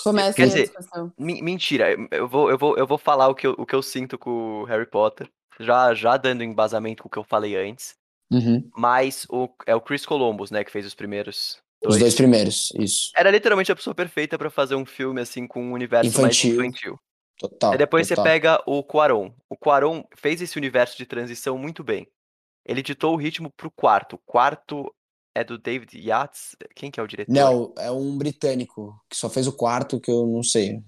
[0.04, 0.72] Começa Quer dizer,
[1.18, 4.18] Mentira, eu vou, eu, vou, eu vou falar o que eu, o que eu sinto
[4.18, 7.96] com o Harry Potter, já, já dando embasamento com o que eu falei antes.
[8.32, 8.70] Uhum.
[8.76, 11.58] Mas o, é o Chris Columbus, né, que fez os primeiros.
[11.88, 13.12] Os dois primeiros, isso.
[13.16, 16.56] Era literalmente a pessoa perfeita pra fazer um filme assim com um universo Infantil.
[16.56, 17.00] mais infantil.
[17.38, 17.72] Total.
[17.74, 18.24] Aí depois total.
[18.24, 19.32] você pega o Quaron.
[19.50, 22.08] O Quaron fez esse universo de transição muito bem.
[22.66, 24.16] Ele ditou o ritmo pro quarto.
[24.16, 24.92] O quarto
[25.36, 26.56] é do David Yates.
[26.76, 27.32] Quem que é o diretor?
[27.32, 30.82] Não, é um britânico que só fez o quarto que eu não sei.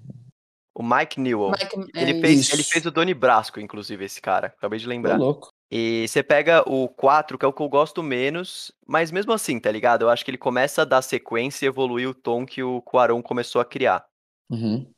[0.79, 1.49] O Mike Newell.
[1.51, 2.55] Mike- é Ele fez, isso.
[2.55, 4.47] ele fez o Doni Brasco, inclusive, esse cara.
[4.47, 5.17] Acabei de Tô lembrar.
[5.17, 5.49] louco.
[5.71, 9.59] E você pega o 4, que é o que eu gosto menos, mas mesmo assim,
[9.59, 10.03] tá ligado?
[10.03, 13.21] Eu acho que ele começa a dar sequência e evoluir o tom que o Quaron
[13.23, 14.05] começou a criar.
[14.51, 14.89] Uhum.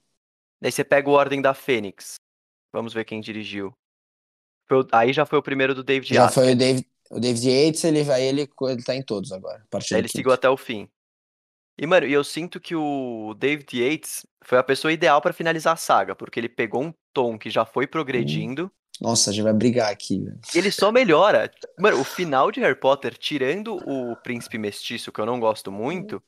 [0.61, 2.15] Daí você pega o Ordem da Fênix.
[2.73, 3.73] Vamos ver quem dirigiu.
[4.67, 6.35] Foi aí já foi o primeiro do David Já Yates.
[6.35, 9.65] foi o David, o David Yates, ele vai, ele, ele tá em todos agora.
[9.91, 10.87] Ele seguiu até o fim.
[11.79, 15.73] E, mano, e eu sinto que o David Yates foi a pessoa ideal pra finalizar
[15.73, 19.53] a saga, porque ele pegou um tom que já foi progredindo Nossa, a gente vai
[19.53, 20.39] brigar aqui, velho.
[20.53, 21.51] e ele só melhora.
[21.77, 26.21] Mano, o final de Harry Potter, tirando o Príncipe Mestiço, que eu não gosto muito,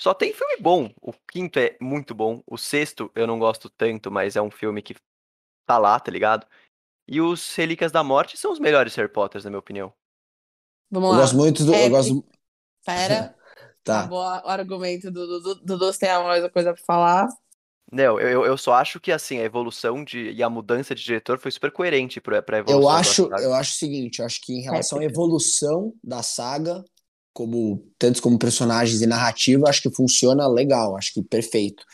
[0.00, 0.92] só tem filme bom.
[1.02, 2.42] O quinto é muito bom.
[2.46, 4.96] O sexto eu não gosto tanto, mas é um filme que
[5.66, 6.46] tá lá, tá ligado?
[7.08, 9.92] E os Relíquias da Morte são os melhores Harry Potters, na minha opinião.
[10.90, 11.20] Vamos Eu lá.
[11.20, 11.74] gosto muito do.
[11.74, 12.24] É, eu gosto.
[12.84, 13.34] Pera,
[13.82, 14.00] Tá.
[14.00, 15.54] acabou o argumento do Dudu.
[15.64, 17.28] Dudu, você tem mais uma coisa pra falar?
[17.92, 21.38] Não, eu, eu- só acho que assim, a evolução de, e a mudança de diretor
[21.40, 22.82] foi super coerente pra, pra evolução.
[22.82, 25.20] Eu acho, eu acho o seguinte, eu acho que em relação à Réplica.
[25.20, 26.84] evolução da saga,
[27.34, 31.84] como tanto como personagens e narrativa, acho que funciona legal, acho que perfeito.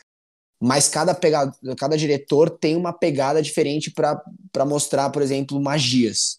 [0.61, 6.39] Mas cada pegada, cada diretor tem uma pegada diferente pra mostrar, por exemplo, magias.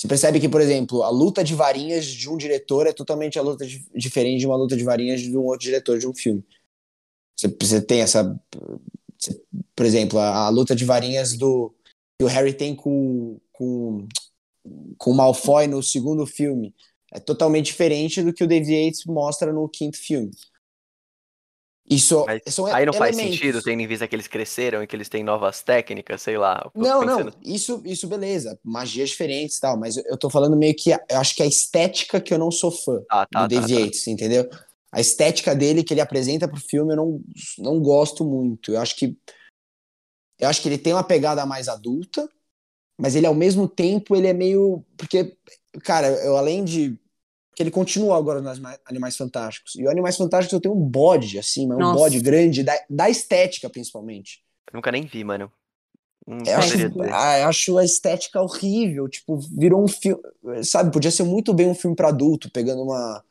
[0.00, 3.42] Você percebe que, por exemplo, a luta de varinhas de um diretor é totalmente a
[3.42, 6.42] luta di- diferente de uma luta de varinhas de um outro diretor de um filme.
[7.36, 8.34] Você, você tem essa,
[9.18, 9.38] você-
[9.76, 11.74] por exemplo, a, a luta de varinhas do
[12.18, 14.08] que o Harry tem com, com,
[14.96, 16.74] com o Malfoy no segundo filme
[17.12, 20.30] é totalmente diferente do que o David Yates mostra no quinto filme.
[21.90, 22.24] Isso
[22.72, 23.40] Aí não faz elementos.
[23.40, 26.70] sentido, tendo em vista que eles cresceram e que eles têm novas técnicas, sei lá.
[26.72, 30.92] Não, não, isso, isso beleza, magias diferentes e tal, mas eu, tô falando meio que,
[30.92, 34.04] eu acho que a estética que eu não sou fã Ah, tá, do tá, David
[34.04, 34.10] tá.
[34.10, 34.48] Entendeu?
[34.92, 37.20] A estética dele que ele apresenta pro filme eu não,
[37.58, 38.72] não gosto muito.
[38.72, 39.16] Eu acho que
[40.38, 42.28] eu acho que ele tem uma pegada mais adulta,
[42.98, 45.36] mas ele ao mesmo tempo ele é meio porque
[45.84, 46.98] cara, eu além de
[47.54, 49.74] que ele continua agora nos Anima- Animais Fantásticos.
[49.76, 53.10] E o Animais Fantásticos eu tenho um bode assim, mas um bode grande da, da
[53.10, 54.42] estética principalmente.
[54.72, 55.50] Eu nunca nem vi, mano.
[56.46, 56.92] Eu acho, dizer.
[57.12, 59.08] ah, eu acho a estética horrível.
[59.08, 60.22] Tipo, virou um filme.
[60.62, 63.24] Sabe, podia ser muito bem um filme pra adulto, pegando uma.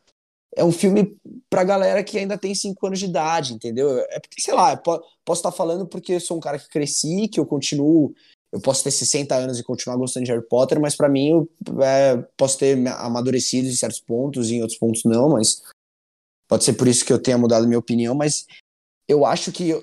[0.55, 1.15] É um filme
[1.49, 3.99] pra galera que ainda tem 5 anos de idade, entendeu?
[4.09, 5.01] É porque, sei lá, posso
[5.39, 8.13] estar falando porque eu sou um cara que cresci, que eu continuo.
[8.51, 11.49] Eu posso ter 60 anos e continuar gostando de Harry Potter, mas pra mim eu
[11.83, 15.61] é, posso ter amadurecido em certos pontos e em outros pontos não, mas
[16.47, 18.47] pode ser por isso que eu tenha mudado minha opinião, mas
[19.07, 19.79] eu acho que,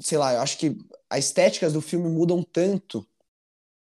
[0.00, 0.76] sei lá, eu acho que
[1.08, 3.06] as estéticas do filme mudam tanto.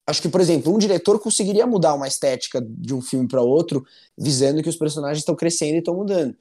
[0.07, 3.85] Acho que, por exemplo, um diretor conseguiria mudar uma estética de um filme para outro,
[4.17, 6.37] visando que os personagens estão crescendo e estão mudando.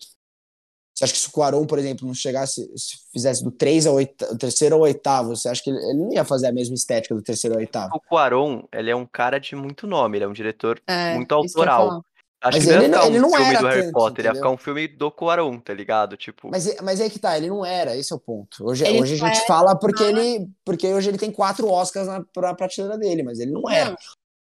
[0.96, 3.96] Você acha que se o Quaron, por exemplo, não chegasse, se fizesse do 3 ao
[3.96, 6.74] oita- do terceiro ao oitavo, você acha que ele, ele não ia fazer a mesma
[6.74, 7.94] estética do terceiro ao oitavo?
[7.96, 11.32] O Quaron, ele é um cara de muito nome, ele é um diretor É, muito
[11.32, 12.02] ia autoral.
[12.42, 13.82] Acho Mas que não ia ele não- ficar ele um não filme era do Harry
[13.82, 14.36] tanto, Potter, ia entendeu?
[14.36, 16.16] ficar um filme do Quaron, tá ligado?
[16.16, 18.64] Tipo, Mas, mas aí que tá, ele não era, esse é o ponto.
[18.66, 20.48] Hoje, Ele hoje a gente é- fala porque ele.
[20.64, 23.90] Porque hoje ele tem quatro Oscars na pra prateleira dele, mas ele não era.
[23.90, 23.98] Não,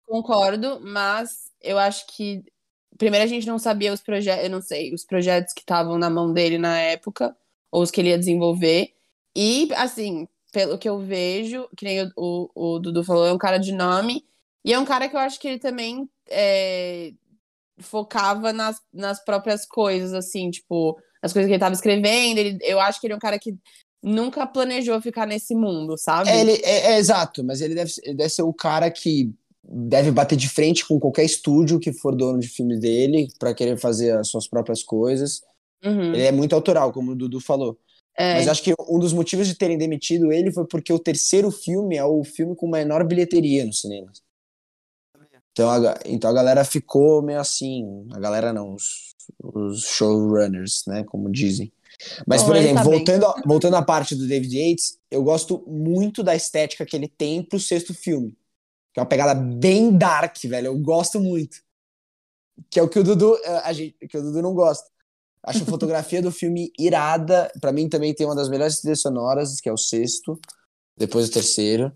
[0.06, 2.44] concordo, mas eu acho que
[2.98, 6.10] primeiro a gente não sabia os projetos, eu não sei, os projetos que estavam na
[6.10, 7.36] mão dele na época,
[7.72, 8.94] ou os que ele ia desenvolver.
[9.36, 13.38] E, assim, pelo que eu vejo, que nem o, o, o Dudu falou, é um
[13.38, 14.26] cara de nome,
[14.66, 17.14] e é um cara que eu acho que ele também é,
[17.80, 22.38] focava nas, nas próprias coisas, assim, tipo, nas coisas que ele tava escrevendo.
[22.38, 23.56] Ele, eu acho que ele é um cara que
[24.04, 26.30] nunca planejou ficar nesse mundo, sabe?
[26.30, 29.34] É, ele, é, é exato, mas ele deve, ele deve ser o cara que
[29.70, 33.78] deve bater de frente com qualquer estúdio que for dono de filme dele para querer
[33.78, 35.42] fazer as suas próprias coisas.
[35.84, 36.14] Uhum.
[36.14, 37.78] Ele é muito autoral, como o Dudu falou.
[38.18, 41.52] É, Mas acho que um dos motivos de terem demitido ele foi porque o terceiro
[41.52, 44.22] filme é o filme com menor bilheteria nos cinemas.
[45.52, 48.08] Então a, então a galera ficou meio assim.
[48.12, 51.04] A galera não, os, os showrunners, né?
[51.04, 51.72] Como dizem.
[52.28, 55.64] Mas, Bom, por exemplo, tá voltando, a- voltando à parte do David Yates, eu gosto
[55.68, 58.36] muito da estética que ele tem pro sexto filme.
[58.98, 60.66] Que é uma pegada bem dark, velho.
[60.66, 61.58] Eu gosto muito.
[62.68, 64.90] Que é o que o Dudu, eh, a gente, que o Dudu não gosta.
[65.44, 67.52] Acho a fotografia do filme irada.
[67.62, 70.40] Pra mim também tem uma das melhores trilhas sonoras, que é o sexto,
[70.98, 71.96] depois o terceiro.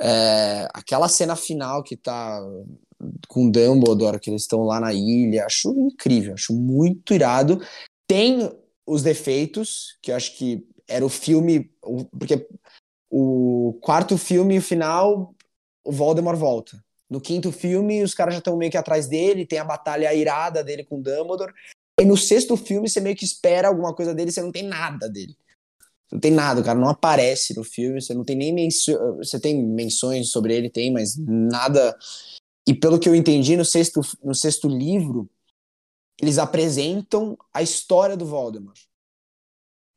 [0.00, 2.40] É, aquela cena final que tá
[3.28, 5.44] com Dumbledore, que eles estão lá na ilha.
[5.44, 7.60] Acho incrível, acho muito irado.
[8.06, 8.50] Tem
[8.86, 11.70] os defeitos, que eu acho que era o filme.
[12.18, 12.48] Porque
[13.10, 15.34] o quarto filme, o final,
[15.84, 16.82] o Voldemort volta.
[17.08, 20.64] No quinto filme, os caras já estão meio que atrás dele, tem a batalha irada
[20.64, 21.52] dele com Dumbledore.
[22.00, 25.08] E no sexto filme, você meio que espera alguma coisa dele, você não tem nada
[25.08, 25.36] dele.
[26.10, 29.16] Não tem nada, o cara não aparece no filme, você não tem nem menção.
[29.16, 31.96] Você tem menções sobre ele, tem, mas nada.
[32.66, 35.28] E pelo que eu entendi, no sexto, no sexto livro,
[36.20, 38.78] eles apresentam a história do Voldemort.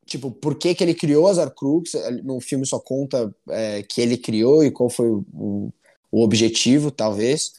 [0.06, 1.92] Tipo, por que, que ele criou as Horcrux?
[2.22, 5.72] No filme só conta é, que ele criou e qual foi o,
[6.10, 7.52] o objetivo, talvez.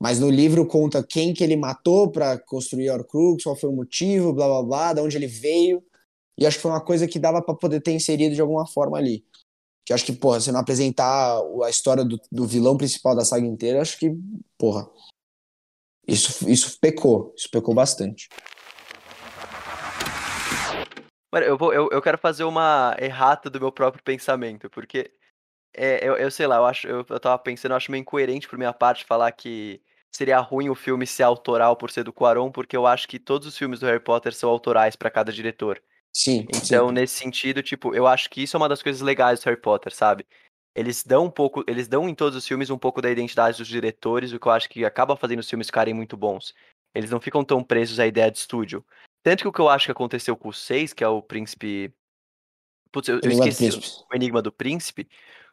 [0.00, 3.72] Mas no livro conta quem que ele matou para construir a Horcrux, qual foi o
[3.72, 5.82] motivo, blá blá blá, de onde ele veio.
[6.38, 8.98] E acho que foi uma coisa que dava para poder ter inserido de alguma forma
[8.98, 9.24] ali.
[9.84, 13.46] Que acho que, porra, você não apresentar a história do, do vilão principal da saga
[13.46, 14.14] inteira, acho que,
[14.56, 14.88] porra,
[16.06, 17.34] isso, isso pecou.
[17.36, 18.28] Isso pecou bastante.
[21.32, 25.12] Mano, eu, vou, eu, eu quero fazer uma errata do meu próprio pensamento, porque
[25.74, 28.48] é, eu, eu sei lá, eu acho, eu, eu tava pensando, eu acho meio incoerente
[28.48, 32.50] por minha parte falar que seria ruim o filme ser autoral por ser do Quaron,
[32.50, 35.80] porque eu acho que todos os filmes do Harry Potter são autorais para cada diretor.
[36.12, 36.46] Sim.
[36.48, 36.94] Então, sim.
[36.94, 39.94] nesse sentido, tipo, eu acho que isso é uma das coisas legais do Harry Potter,
[39.94, 40.26] sabe?
[40.74, 43.68] Eles dão um pouco, eles dão em todos os filmes um pouco da identidade dos
[43.68, 46.54] diretores, o que eu acho que acaba fazendo os filmes ficarem muito bons.
[46.94, 48.84] Eles não ficam tão presos à ideia de estúdio.
[49.22, 51.94] Tanto que o que eu acho que aconteceu com o 6, que é o Príncipe.
[52.90, 53.68] Putz, eu, eu esqueci
[54.10, 55.08] o Enigma do Príncipe.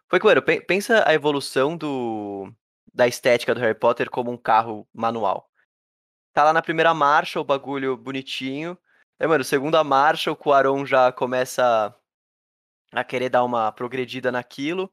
[0.10, 2.52] Foi que, mano, pensa a evolução do,
[2.94, 5.50] da estética do Harry Potter como um carro manual.
[6.34, 8.78] Tá lá na primeira marcha, o bagulho bonitinho.
[9.20, 11.96] É, mano, segunda marcha, o Quaron já começa
[12.92, 14.92] a querer dar uma progredida naquilo.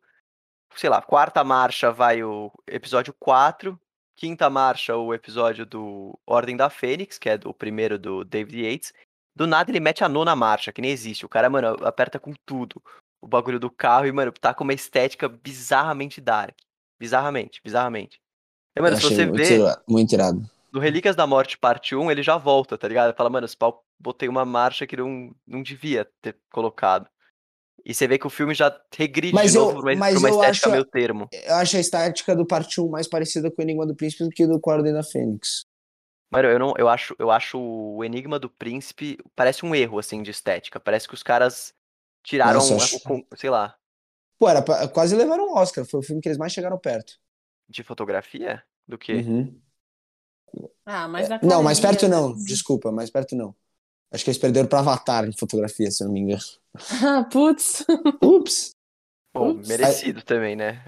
[0.77, 3.79] Sei lá, quarta marcha vai o episódio 4.
[4.16, 8.92] Quinta marcha, o episódio do Ordem da Fênix, que é o primeiro do David Yates.
[9.35, 11.25] Do nada ele mete a nona marcha, que nem existe.
[11.25, 12.83] O cara, mano, aperta com tudo
[13.20, 16.57] o bagulho do carro e, mano, tá com uma estética bizarramente dark.
[17.01, 18.20] Bizarramente, bizarramente.
[18.77, 19.59] E, mano, se você muito vê.
[19.88, 20.42] Muito irado.
[20.72, 23.14] No Relíquias da Morte, parte 1, ele já volta, tá ligado?
[23.14, 27.09] Fala, mano, esse pau botei uma marcha que não, não devia ter colocado.
[27.85, 30.16] E você vê que o filme já regride mas de eu, novo pra uma, mas
[30.16, 31.29] uma estética acho, meio termo.
[31.33, 34.31] Eu acho a estética do parte 1 mais parecida com o Enigma do Príncipe do
[34.31, 35.66] que do Ordem da Fênix.
[36.31, 40.23] Mano, eu, não, eu, acho, eu acho o Enigma do Príncipe parece um erro, assim,
[40.23, 40.81] de estética.
[40.81, 41.75] Parece que os caras
[42.23, 43.01] tiraram, Nossa, acho...
[43.37, 43.77] sei lá.
[44.38, 45.85] Pô, era pra, quase levaram um Oscar.
[45.85, 47.18] Foi o filme que eles mais chegaram perto.
[47.68, 48.62] De fotografia?
[48.87, 49.12] Do que?
[49.12, 49.61] Uhum.
[50.85, 52.35] Ah, mas é, Não, mais perto não.
[52.35, 53.55] Desculpa, mais perto não.
[54.12, 56.42] Acho que eles perderam pra Avatar em fotografia, se eu não me engano.
[57.03, 57.85] Ah, putz.
[58.22, 58.70] Ups.
[59.35, 60.25] Bom, merecido Aí...
[60.25, 60.85] também, né?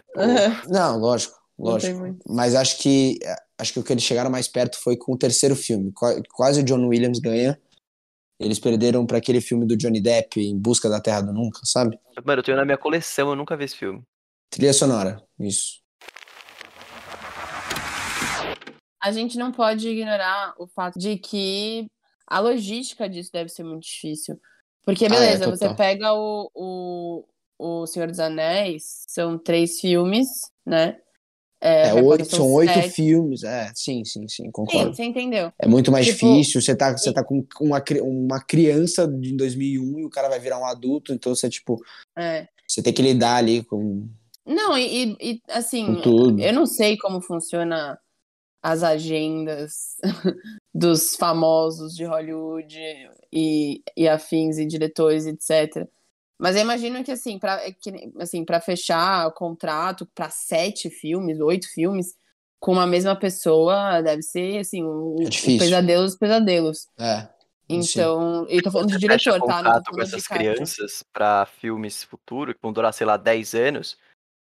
[0.68, 2.18] Não, lógico, lógico.
[2.28, 3.18] Mas acho que
[3.58, 5.92] acho que o que eles chegaram mais perto foi com o terceiro filme.
[6.34, 7.58] Quase o John Williams ganha.
[8.38, 11.98] Eles perderam para aquele filme do Johnny Depp, Em Busca da Terra do Nunca, sabe?
[12.24, 14.02] Mano, eu tenho na minha coleção, eu nunca vi esse filme.
[14.50, 15.80] Trilha sonora, isso.
[19.00, 21.86] A gente não pode ignorar o fato de que
[22.26, 24.38] a logística disso deve ser muito difícil.
[24.84, 27.24] Porque, beleza, ah, é, você pega o, o,
[27.58, 30.28] o Senhor dos Anéis, são três filmes,
[30.64, 30.98] né?
[31.60, 34.90] É, é oito, são oito filmes, é, sim, sim, sim, concordo.
[34.90, 35.50] Sim, você entendeu.
[35.58, 40.00] É muito mais tipo, difícil, você tá, você tá com uma, uma criança de 2001
[40.00, 41.82] e o cara vai virar um adulto, então você, tipo,
[42.18, 42.46] é.
[42.68, 44.06] você tem que lidar ali com...
[44.44, 46.02] Não, e, e assim,
[46.38, 47.98] eu não sei como funciona
[48.64, 49.96] as agendas
[50.74, 52.78] dos famosos de Hollywood
[53.30, 55.86] e, e afins e diretores, etc.
[56.38, 61.40] Mas eu imagino que assim, para que, assim, para fechar o contrato para sete filmes,
[61.40, 62.14] oito filmes
[62.58, 66.88] com uma mesma pessoa, deve ser assim, o, é o pesadelo dos pesadelos.
[66.98, 67.28] É.
[67.68, 69.62] Então, eu tô falando de diretor, tá?
[69.62, 73.98] Não tô com essas crianças para filmes futuros que vão durar, sei lá, 10 anos.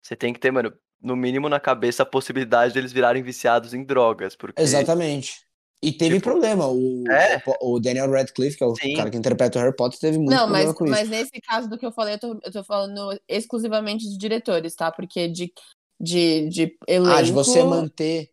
[0.01, 3.83] Você tem que ter, mano, no mínimo na cabeça a possibilidade deles virarem viciados em
[3.83, 4.35] drogas.
[4.35, 4.61] Porque...
[4.61, 5.47] Exatamente.
[5.81, 6.67] E teve tipo, problema.
[6.67, 7.41] O, é?
[7.61, 8.95] o, Daniel Radcliffe, que é o Sim.
[8.95, 10.93] cara que interpreta o Harry Potter, teve muito Não, problema mas, com isso.
[10.93, 14.73] Mas nesse caso do que eu falei, eu tô, eu tô falando exclusivamente de diretores,
[14.75, 14.91] tá?
[14.91, 15.53] Porque de,
[16.01, 17.15] de, de elenco...
[17.15, 18.29] Ah, de você manter...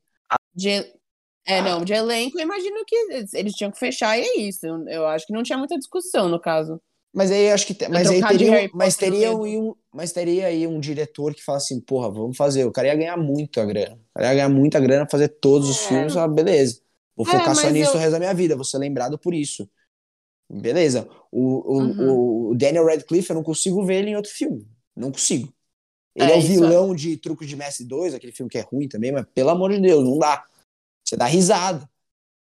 [0.55, 0.85] De,
[1.47, 2.97] é, não, de elenco, eu imagino que
[3.35, 4.67] eles tinham que fechar e é isso.
[4.89, 6.81] Eu acho que não tinha muita discussão no caso.
[7.15, 7.89] Mas aí acho que.
[7.89, 12.11] Mas aí teria, mas teria, um, mas teria aí um diretor que fala assim, porra,
[12.11, 12.65] vamos fazer.
[12.65, 13.95] O cara ia ganhar muito a grana.
[13.95, 15.89] O cara ia ganhar muita grana fazer todos os é.
[15.89, 16.81] filmes, ah, beleza.
[17.17, 17.97] Vou focar é, só nisso eu...
[17.97, 19.71] o resto da minha vida, vou ser lembrado por isso.
[20.51, 21.09] Beleza.
[21.31, 22.51] O, o, uhum.
[22.51, 24.67] o Daniel Radcliffe, eu não consigo ver ele em outro filme.
[24.97, 25.55] Não consigo.
[26.13, 26.97] Ele é, é o vilão é.
[26.97, 29.81] de Truco de Mestre 2, aquele filme que é ruim também, mas pelo amor de
[29.81, 30.45] Deus, não dá.
[31.05, 31.89] Você dá risada.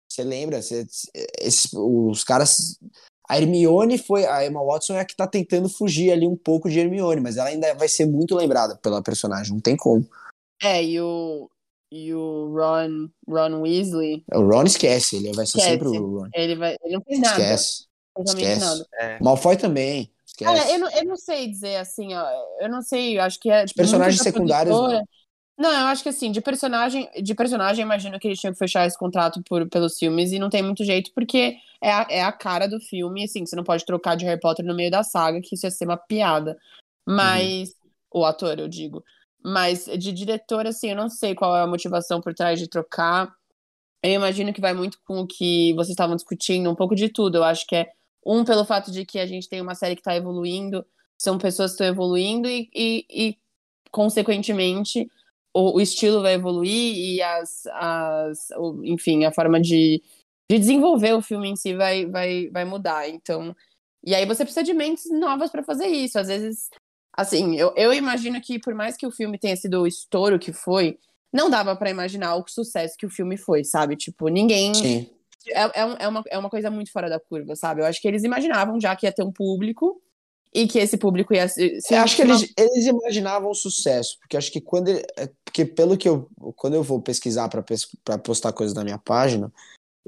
[0.10, 0.60] Você lembra?
[0.60, 0.88] Você,
[1.40, 2.80] esses, os caras.
[3.28, 4.26] A Hermione foi.
[4.26, 7.38] A Emma Watson é a que tá tentando fugir ali um pouco de Hermione, mas
[7.38, 10.08] ela ainda vai ser muito lembrada pela personagem, não tem como.
[10.64, 11.50] É, e o,
[11.92, 14.24] e o Ron, Ron Weasley.
[14.34, 15.70] O Ron esquece, ele vai ser Esquece.
[15.70, 16.30] sempre o Ron.
[16.34, 17.42] Ele, vai, ele não fez nada.
[17.42, 17.86] Esquece.
[18.26, 18.60] Esquece.
[18.60, 18.88] nada.
[19.00, 19.20] É.
[19.22, 20.12] Malfoy também.
[20.26, 20.52] Esquece.
[20.52, 22.26] Cara, eu não, eu não sei dizer assim, ó.
[22.60, 23.66] Eu não sei, eu acho que é.
[23.66, 25.04] Tipo, personagens secundários, produtora.
[25.58, 28.86] Não, eu acho que assim, de personagem, de personagem, imagino que eles tinham que fechar
[28.86, 32.32] esse contrato por, pelos filmes e não tem muito jeito, porque é a, é a
[32.32, 35.42] cara do filme, assim, você não pode trocar de Harry Potter no meio da saga,
[35.42, 36.58] que isso ia ser uma piada.
[37.06, 37.76] Mas.
[38.12, 39.04] O ator, eu digo.
[39.44, 43.34] Mas de diretor, assim, eu não sei qual é a motivação por trás de trocar.
[44.04, 47.38] Eu imagino que vai muito com o que vocês estavam discutindo, um pouco de tudo.
[47.38, 47.92] Eu acho que é
[48.26, 50.86] um pelo fato de que a gente tem uma série que está evoluindo,
[51.18, 53.38] são pessoas que estão evoluindo e, e, e,
[53.92, 55.10] consequentemente,
[55.58, 60.02] o, o estilo vai evoluir e as, as o- enfim, a forma de,
[60.50, 63.10] de desenvolver o filme em si vai, vai, vai mudar.
[63.10, 63.56] Então,
[64.06, 66.20] e aí você precisa de mentes novas para fazer isso.
[66.20, 66.70] Às vezes,
[67.12, 70.54] assim, eu, eu imagino que por mais que o filme tenha sido o estouro que
[70.54, 71.00] foi,
[71.34, 73.96] não dava para imaginar o sucesso que o filme foi, sabe?
[73.96, 75.10] Tipo, ninguém Sim.
[75.48, 77.82] é, é, é uma, é uma coisa muito fora da curva, sabe?
[77.82, 80.00] Eu acho que eles imaginavam já que ia ter um público
[80.54, 81.80] e que esse público ia se.
[81.82, 85.30] se Eu acho que uma- eles, eles imaginavam sucesso, porque acho que quando ele- é,
[85.46, 89.52] porque pelo que eu quando eu vou pesquisar para postar coisas na minha página,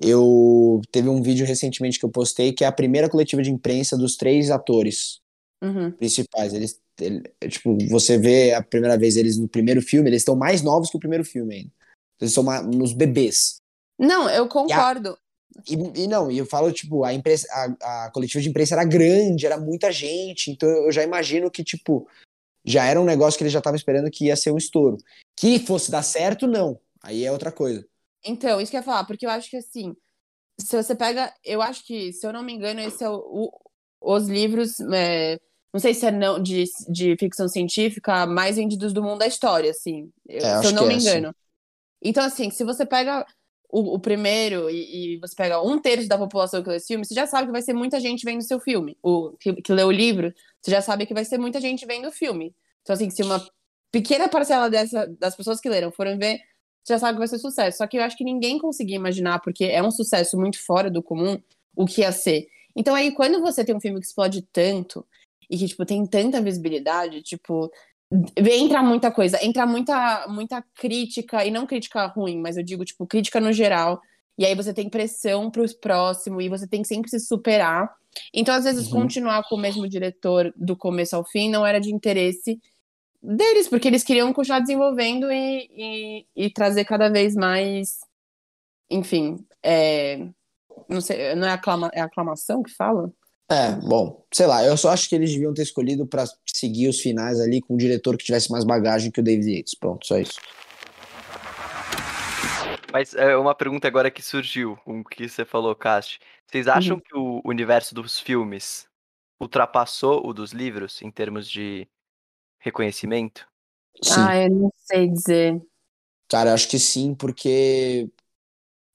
[0.02, 3.98] eu teve um vídeo recentemente que eu postei que é a primeira coletiva de imprensa
[3.98, 5.20] dos três atores
[5.62, 5.92] Uhum.
[5.92, 6.54] principais.
[6.54, 10.36] Eles ele- é, tipo, você vê a primeira vez eles no primeiro filme, eles estão
[10.36, 11.72] mais novos que o primeiro filme ainda.
[12.20, 13.62] Eles são ma- nos bebês.
[13.98, 15.18] Não, eu concordo.
[15.68, 17.48] E, e não, e eu falo, tipo, a, imprensa,
[17.82, 21.64] a, a coletiva de imprensa era grande, era muita gente, então eu já imagino que,
[21.64, 22.08] tipo,
[22.66, 24.98] já era um negócio que eles já estavam esperando que ia ser um estouro.
[25.36, 26.80] Que fosse dar certo, não.
[27.02, 27.86] Aí é outra coisa.
[28.24, 29.96] Então, isso que eu ia falar, porque eu acho que assim,
[30.60, 31.34] se você pega.
[31.44, 34.80] Eu acho que, se eu não me engano, esse é o, o- os livros.
[34.94, 35.40] é,
[35.74, 39.72] não sei se é não, de, de ficção científica mais vendidos do mundo da história,
[39.72, 40.12] assim.
[40.28, 41.36] eu- É, se eu não me é, engano.
[42.02, 43.26] Então, assim, se você pega
[43.70, 47.06] o, o primeiro e, e você pega um terço da população que lê esse filme,
[47.06, 48.98] você já sabe que vai ser muita gente vendo o seu filme.
[49.02, 52.08] O, que, que lê o livro, você já sabe que vai ser muita gente vendo
[52.08, 52.56] o filme.
[52.82, 53.46] Então, assim, se uma
[53.92, 56.40] pequena parcela dessa, das pessoas que leram forem ver,
[56.84, 57.78] você já sabe que vai ser sucesso.
[57.78, 61.04] Só que eu acho que ninguém conseguia imaginar, porque é um sucesso muito fora do
[61.04, 61.40] comum,
[61.76, 62.48] o que ia ser.
[62.76, 65.06] Então, aí, quando você tem um filme que explode tanto
[65.50, 67.72] e que, tipo, tem tanta visibilidade, tipo,
[68.36, 73.06] entra muita coisa, entra muita, muita crítica, e não crítica ruim, mas eu digo, tipo,
[73.06, 74.02] crítica no geral.
[74.38, 77.90] E aí você tem pressão pro próximo, e você tem que sempre se superar.
[78.34, 79.02] Então, às vezes, Uhum.
[79.02, 82.60] continuar com o mesmo diretor do começo ao fim não era de interesse
[83.22, 85.70] deles, porque eles queriam continuar desenvolvendo e,
[86.36, 88.00] e, e trazer cada vez mais.
[88.90, 90.28] Enfim, é,
[90.90, 93.12] não sei, não é, aclama, é aclamação que fala?
[93.52, 97.00] É, bom, sei lá, eu só acho que eles deviam ter escolhido pra seguir os
[97.00, 99.74] finais ali com um diretor que tivesse mais bagagem que o David Yates.
[99.74, 100.40] Pronto, só isso.
[102.92, 106.20] Mas é uma pergunta agora que surgiu com o que você falou, Cast.
[106.46, 107.02] Vocês acham Uhum.
[107.02, 108.88] que o universo dos filmes
[109.40, 111.88] ultrapassou o dos livros em termos de
[112.60, 113.48] reconhecimento?
[114.04, 114.14] Sim.
[114.16, 115.62] Ah, eu não sei dizer.
[116.30, 118.10] Cara, eu acho que sim, porque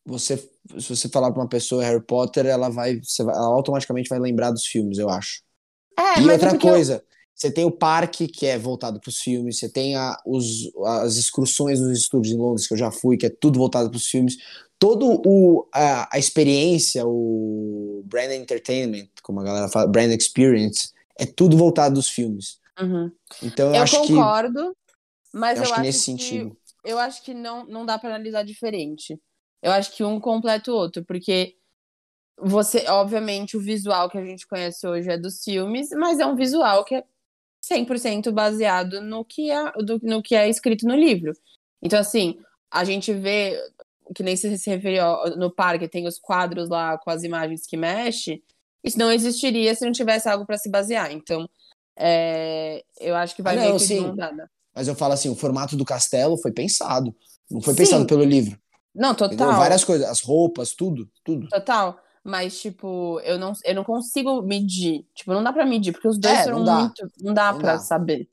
[0.04, 0.36] você,
[0.78, 4.18] se você falar pra uma pessoa Harry Potter, ela vai, você vai- ela automaticamente vai
[4.18, 5.42] lembrar dos filmes, eu acho.
[5.98, 9.18] É, e é outra eu- coisa, você tem o parque que é voltado para os
[9.18, 13.16] filmes, você tem a, os, as excursões nos estúdios em Londres que eu já fui,
[13.16, 14.36] que é tudo voltado para os filmes.
[14.78, 21.24] Todo o a, a experiência, o brand entertainment, como a galera fala, brand experience, é
[21.26, 22.58] tudo voltado dos filmes.
[22.80, 23.10] Uhum.
[23.42, 24.76] Então eu, Eu acho que concordo,
[25.32, 26.56] mas eu eu, acho que acho nesse que sentido.
[26.84, 29.18] eu acho que não, não dá pra analisar diferente.
[29.64, 31.56] Eu acho que um completa o outro, porque
[32.38, 36.36] você, obviamente, o visual que a gente conhece hoje é dos filmes, mas é um
[36.36, 37.04] visual que é
[37.64, 41.32] 100% baseado no que, é, do- no que é escrito no livro.
[41.82, 42.38] Então, assim,
[42.70, 43.58] a gente vê,
[44.14, 45.02] que nem se se referiu
[45.38, 48.42] no parque, tem os quadros lá com as imagens que mexe,
[48.84, 51.10] isso não existiria se não tivesse algo pra se basear.
[51.10, 51.48] Então,
[51.96, 54.14] é, eu acho que vai Ah, meio não, que sim.
[54.14, 54.50] dada.
[54.74, 57.16] Mas eu falo assim, o formato do castelo foi pensado.
[57.50, 57.80] Não foi Sim.
[57.84, 58.58] pensado pelo livro.
[58.94, 59.36] Não, Entendeu?
[59.38, 59.58] total.
[59.58, 61.48] Várias coisas, as roupas, tudo, tudo.
[61.48, 61.98] Total.
[62.22, 65.06] Mas, tipo, eu não, eu não consigo medir.
[65.14, 66.74] Tipo, não dá pra medir, porque os dois É, foram não dá.
[66.78, 67.12] muito.
[67.20, 67.78] Não dá Não pra dá.
[67.80, 68.28] saber.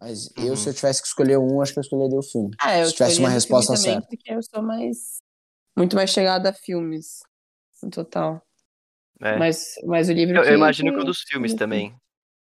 [0.00, 0.46] Mas Uhum.
[0.46, 2.50] eu, se eu tivesse que escolher um, acho que eu escolheria o filme.
[2.60, 4.08] Ah, eu Se tivesse uma resposta filme também, certa.
[4.16, 5.18] Porque eu sou mais.
[5.76, 7.20] Muito mais chegada a filmes.
[7.82, 8.42] No total.
[9.20, 9.36] É.
[9.36, 10.36] Mas, mas o livro.
[10.36, 11.94] Eu, que, eu imagino que o dos filmes que- também.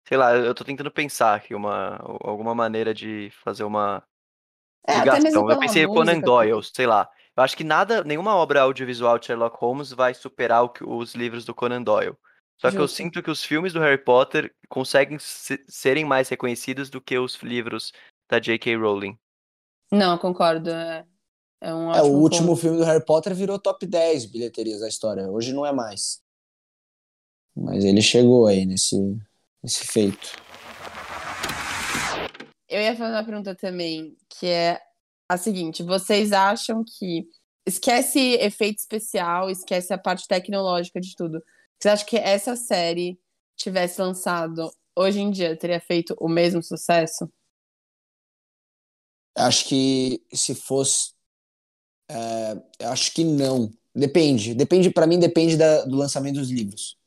[0.07, 4.01] Sei lá, eu tô tentando pensar aqui uma, alguma maneira de fazer uma
[4.87, 5.49] É, até mesmo ligação.
[5.51, 7.09] Eu pensei em música, Conan Doyle, sei lá.
[7.37, 11.13] Eu acho que nada, nenhuma obra audiovisual de Sherlock Holmes vai superar o que- os
[11.13, 12.15] livros do Conan Doyle.
[12.59, 16.89] Só que eu sinto que os filmes do Harry Potter conseguem se- serem mais reconhecidos
[16.89, 17.93] do que os livros
[18.27, 18.75] da J.K.
[18.77, 19.15] Rowling.
[19.91, 20.71] Não, concordo.
[20.71, 21.05] É,
[21.61, 22.61] é um É, o último ponto.
[22.61, 25.29] filme do Harry Potter virou top 10 bilheterias da história.
[25.29, 26.19] Hoje não é mais.
[27.55, 28.95] Mas ele chegou aí nesse,
[29.63, 30.31] nesse feito.
[32.67, 34.81] Eu ia fazer uma pergunta também, que é
[35.29, 37.27] a seguinte: vocês acham que
[37.65, 41.43] esquece efeito especial, esquece a parte tecnológica de tudo?
[41.79, 43.19] Vocês acham que essa série
[43.55, 47.31] tivesse lançado hoje em dia teria feito o mesmo sucesso?
[49.35, 51.13] Acho que se fosse.
[52.09, 53.69] é, acho que não.
[53.93, 54.53] Depende.
[54.55, 56.97] Depende, para mim, depende da- do lançamento dos livros.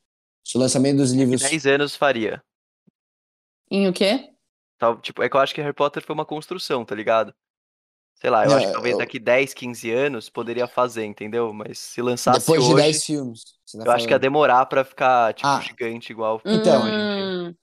[0.44, 1.40] Se o lançamento dos livros.
[1.40, 2.42] 10 anos faria.
[3.70, 4.32] Em o quê?
[4.78, 7.34] Tal- tipo, é que eu acho que Harry Potter foi uma construção, tá ligado?
[8.20, 11.52] Sei lá, eu acho que É, talvez eu- daqui 10, 15 anos poderia fazer, entendeu?
[11.54, 13.40] Mas se lançasse Depois de hoje, 10 filmes.
[13.72, 14.22] tá eu acho que ia falando.
[14.22, 15.60] demorar pra ficar, tipo, Ah.
[15.60, 16.40] gigante igual.
[16.44, 16.82] Então.
[16.84, 17.54] Hum,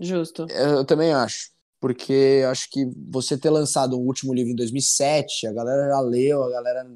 [0.00, 0.46] justo.
[0.50, 1.50] Eu também acho.
[1.78, 6.00] Porque eu acho que você ter lançado o último livro em 2007, a galera já
[6.00, 6.86] leu, a galera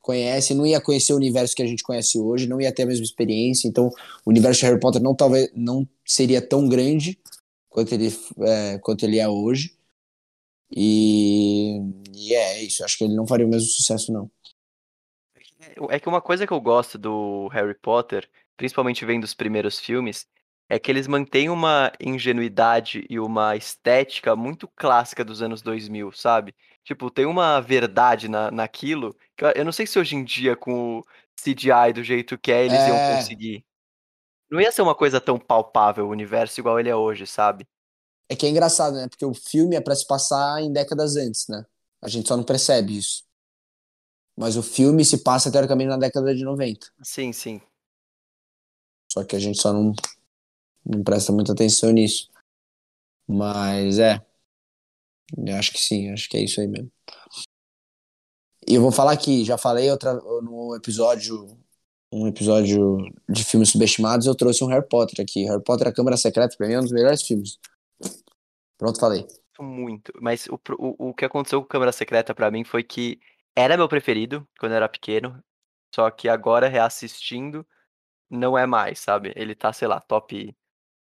[0.00, 2.86] conhece, não ia conhecer o universo que a gente conhece hoje, não ia ter a
[2.86, 3.66] mesma experiência.
[3.66, 3.88] Então,
[4.24, 7.18] o universo de Harry Potter não, talvez, não seria tão grande
[7.68, 9.74] quanto ele, é, quanto ele é hoje.
[10.70, 11.78] E,
[12.14, 12.84] e é isso.
[12.84, 14.30] Acho que ele não faria o mesmo sucesso, não.
[15.90, 20.26] É que uma coisa que eu gosto do Harry Potter, principalmente vendo os primeiros filmes,
[20.68, 26.54] é que eles mantêm uma ingenuidade e uma estética muito clássica dos anos 2000, sabe?
[26.84, 30.98] Tipo, tem uma verdade na, naquilo que eu, não sei se hoje em dia, com
[30.98, 31.04] o
[31.36, 33.16] CGI do jeito que é, eles iam É.
[33.16, 33.64] conseguir.
[34.50, 37.66] Não ia ser uma coisa tão palpável o universo igual ele é hoje, sabe?
[38.30, 39.08] É que é engraçado, né?
[39.08, 41.66] Porque o filme é pra se passar em décadas antes, né?
[42.00, 43.24] A gente só não percebe isso.
[44.36, 46.86] Mas o filme se passa, teoricamente, na década de 90.
[47.02, 47.60] Sim, sim.
[49.12, 49.92] Só que a gente só não,
[50.86, 52.30] não presta muita atenção nisso.
[53.26, 54.24] Mas é.
[55.36, 56.90] Eu acho que sim, acho que é isso aí mesmo.
[58.68, 61.58] E eu vou falar aqui, já falei outra, no episódio,
[62.12, 62.96] um episódio
[63.28, 65.44] de filmes subestimados, eu trouxe um Harry Potter aqui.
[65.46, 67.58] Harry Potter A Câmara Secreta, pra mim, é um dos melhores filmes.
[68.80, 69.26] Pronto, falei.
[69.60, 70.10] Muito.
[70.22, 73.20] Mas o, o, o que aconteceu com Câmara Secreta pra mim foi que
[73.54, 75.38] era meu preferido quando eu era pequeno.
[75.94, 77.66] Só que agora, reassistindo,
[78.30, 79.34] não é mais, sabe?
[79.36, 80.56] Ele tá, sei lá, top.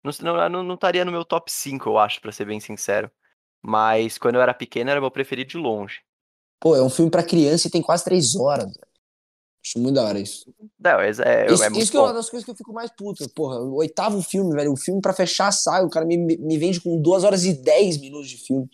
[0.02, 3.10] Não, não, não, não estaria no meu top 5, eu acho, pra ser bem sincero.
[3.60, 6.00] Mas quando eu era pequeno, era meu preferido de longe.
[6.58, 8.72] Pô, é um filme pra criança e tem quase três horas.
[9.64, 10.46] Acho muito da hora isso.
[10.82, 12.72] Não, é, é, isso, é muito isso que é uma das coisas que eu fico
[12.72, 13.28] mais puto.
[13.34, 14.72] Porra, o oitavo filme, velho.
[14.72, 15.86] O filme pra fechar a saga.
[15.86, 18.68] O cara me, me vende com duas horas e dez minutos de filme.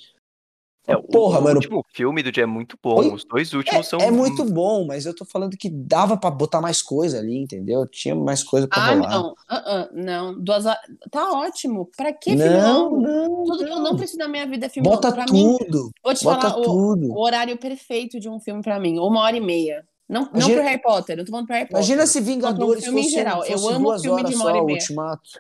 [0.89, 1.57] É, o, Porra, o mano.
[1.57, 3.01] último filme do dia é muito bom.
[3.01, 3.09] Oi?
[3.12, 3.99] Os dois últimos são.
[3.99, 7.37] É, é muito bom, mas eu tô falando que dava pra botar mais coisa ali,
[7.37, 7.84] entendeu?
[7.89, 9.11] Tinha mais coisa pra Ah, rolar.
[9.11, 9.34] não.
[9.49, 10.41] Ah, ah, não.
[10.41, 10.78] Duas horas.
[11.11, 11.91] Tá ótimo.
[11.97, 13.01] Pra que filme não, longo?
[13.01, 13.97] não, Tudo que eu não.
[13.97, 15.11] preciso na minha vida é filme Bota.
[15.11, 15.91] Pra mim, tudo.
[16.05, 17.12] vou te Bota falar o, tudo.
[17.12, 18.97] o horário perfeito de um filme pra mim.
[19.01, 19.84] Uma hora e meia.
[20.09, 21.79] Não, não Imagina- pro Harry Potter, eu tô falando pro Harry Potter.
[21.79, 23.45] Imagina se Vingadores filme em fosse, geral.
[23.45, 24.79] Eu fosse amo duas filme de horas uma só, hora e o meia.
[24.79, 25.31] Ultimato.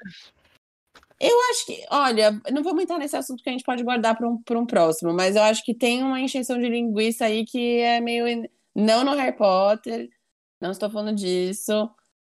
[1.18, 4.28] Eu acho que, olha, não vamos entrar nesse assunto que a gente pode guardar para
[4.28, 7.78] um, pra um próximo, mas eu acho que tem uma encheção de linguiça aí que
[7.80, 8.26] é meio.
[8.74, 10.10] Não no Harry Potter,
[10.60, 11.72] não estou falando disso.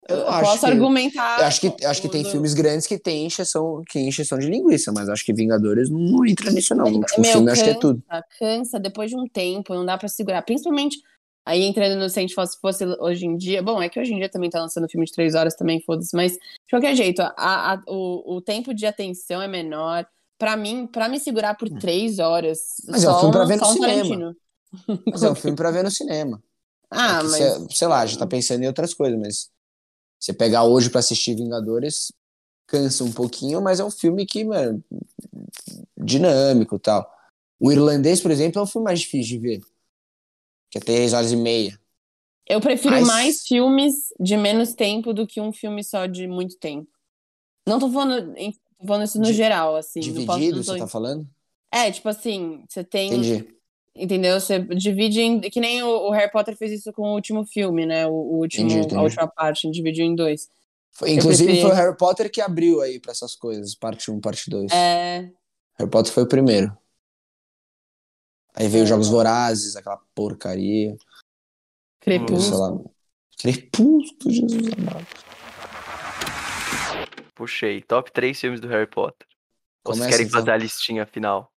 [0.08, 1.40] Eu Eu posso que- argumentar.
[1.40, 4.48] Eu acho que, acho que tem do- filmes grandes que tem encheção, que encheção de
[4.48, 6.84] linguiça, mas acho que Vingadores não, não entra nisso, não.
[6.86, 8.04] O último Meu, filme eu acho que é cansa, tudo.
[8.38, 10.42] Cansa depois de um tempo, não dá pra segurar.
[10.44, 10.98] Principalmente
[11.46, 13.62] aí entrando no se fosse, fosse hoje em dia.
[13.62, 16.16] Bom, é que hoje em dia também tá lançando filme de três horas também, foda-se.
[16.16, 16.40] Mas, de
[16.70, 17.34] qualquer jeito, a-
[17.74, 20.06] a- o, o tempo de atenção é menor.
[20.38, 22.60] Pra mim, pra me segurar por três horas.
[22.84, 22.92] Hum.
[22.92, 23.94] Mas é um só filme pra ver no um cinema.
[23.96, 24.36] Tarantino.
[25.12, 26.44] Mas é um filme pra ver no cinema.
[26.96, 27.32] Ah, É mas.
[27.38, 29.50] cê- sei lá, gente tá pensando em outras coisas, mas
[30.20, 32.12] você pegar hoje pra assistir Vingadores
[32.68, 34.84] cansa um pouquinho, mas é um filme que, mano,
[35.98, 37.10] dinâmico e tal.
[37.60, 39.62] O Irlandês, por exemplo, é um filme mais difícil de ver.
[40.74, 41.80] Que é três horas e meia.
[42.50, 46.58] Eu prefiro Mas- mais filmes de menos tempo do que um filme só de muito
[46.58, 46.90] tempo.
[47.68, 50.00] Não tô falando, em- tô falando isso no Di- geral, assim.
[50.00, 51.28] posso- Dividido, tô- você tá falando?
[51.72, 53.10] É, tipo assim, você tem.
[53.14, 53.48] Entendi.
[53.96, 54.40] Entendeu?
[54.40, 55.40] Você divide em.
[55.42, 58.08] Que nem o, o Harry Potter fez isso com o último filme, né?
[58.08, 58.96] O, o último, Entendi, entendi.
[58.96, 60.48] a última parte, dividiu em dois.
[60.92, 64.50] Foi- inclusive, foi o Harry Potter que abriu aí pra essas coisas, parte 1, parte
[64.50, 64.72] 2.
[64.72, 65.30] É.
[65.78, 66.76] Harry Potter foi o primeiro.
[68.56, 68.88] Aí veio É.
[68.88, 70.96] Jogos Vorazes, aquela porcaria.
[72.00, 72.92] Crepúsculo.
[73.40, 75.08] Crepúsculo, Jesus amado.
[77.36, 77.82] Puxei.
[77.82, 79.28] Top 3 filmes do Harry Potter.
[79.86, 80.40] Ou vocês Começa, querem então.
[80.40, 81.52] fazer a listinha final?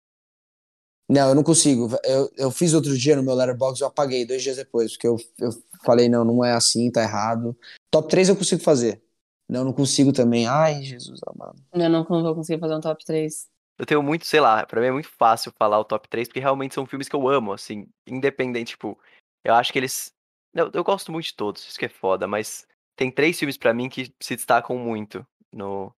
[1.08, 1.90] Não, eu não consigo.
[2.04, 5.16] Eu, eu fiz outro dia no meu Letterboxd, eu apaguei dois dias depois, porque eu,
[5.38, 5.50] eu
[5.84, 7.56] falei, não, não é assim, tá errado.
[7.90, 9.02] Top 3 eu consigo fazer.
[9.48, 10.46] Não, não consigo também.
[10.46, 11.62] Ai, Jesus amado.
[11.72, 13.46] Eu não vou conseguir fazer um top 3.
[13.78, 16.40] Eu tenho muito, sei lá, pra mim é muito fácil falar o top 3, porque
[16.40, 18.98] realmente são filmes que eu amo, assim, independente, tipo,
[19.42, 20.12] eu acho que eles.
[20.52, 22.66] Eu, eu gosto muito de todos, isso que é foda, mas
[22.96, 25.92] tem três filmes pra mim que se destacam muito no,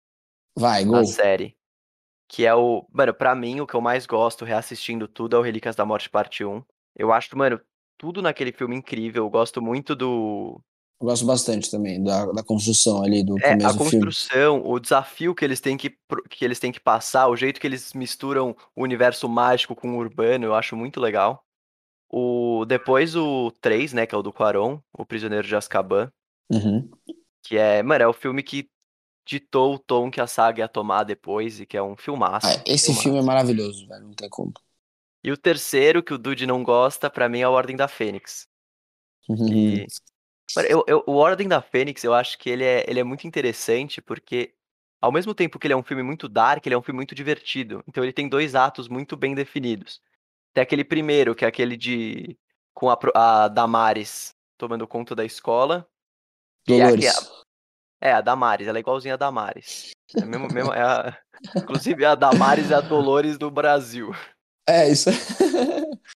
[0.57, 1.55] Vai, na série.
[2.29, 2.87] Que é o.
[2.91, 6.09] Mano, pra mim, o que eu mais gosto, reassistindo tudo, é o Relíquias da Morte
[6.09, 6.65] Parte 1.
[6.97, 7.61] Eu acho, mano,
[7.99, 9.25] tudo naquele filme incrível.
[9.25, 10.61] Eu gosto muito do.
[11.01, 14.15] Eu gosto bastante também da, da construção ali do É, começo a do filme.
[14.15, 15.91] construção, o desafio que eles têm que,
[16.31, 19.99] que eles têm que passar, o jeito que eles misturam o universo mágico com o
[19.99, 21.45] urbano, eu acho muito legal.
[22.11, 26.13] O, depois o 3, né, que é o do Quaron, O Prisioneiro de Azkaban,
[26.51, 26.91] Uhum.
[27.43, 28.71] que é, mano, é o filme que
[29.27, 32.49] ditou o tom que a saga ia tomar depois e que é um filmaço.
[32.49, 33.03] Ah, esse filmaço.
[33.03, 34.05] filme é maravilhoso, velho.
[34.05, 34.53] Não tem como.
[35.23, 38.49] E o terceiro, que o Dude não gosta, pra mim é a Ordem da Fênix.
[39.29, 39.47] Uhum.
[39.47, 39.87] E,
[40.69, 44.01] eu, eu- o Ordem da Fênix, eu acho que ele é, ele é muito interessante
[44.01, 44.55] porque,
[45.01, 47.15] ao mesmo tempo que ele é um filme muito dark, ele é um filme muito
[47.15, 47.83] divertido.
[47.89, 50.01] Então ele tem dois atos muito bem definidos.
[50.55, 52.37] Tem aquele primeiro, que é aquele de.
[52.75, 55.87] com a, a Damares tomando conta da escola.
[56.69, 57.07] E é Dolores.
[57.19, 57.29] aqui-
[58.01, 59.91] É, a Damares, ela é igualzinha a Damares.
[60.15, 61.19] É mesmo, mesmo, é a-
[61.57, 64.13] inclusive a Damares é a Dolores do Brasil.
[64.69, 65.11] É, isso.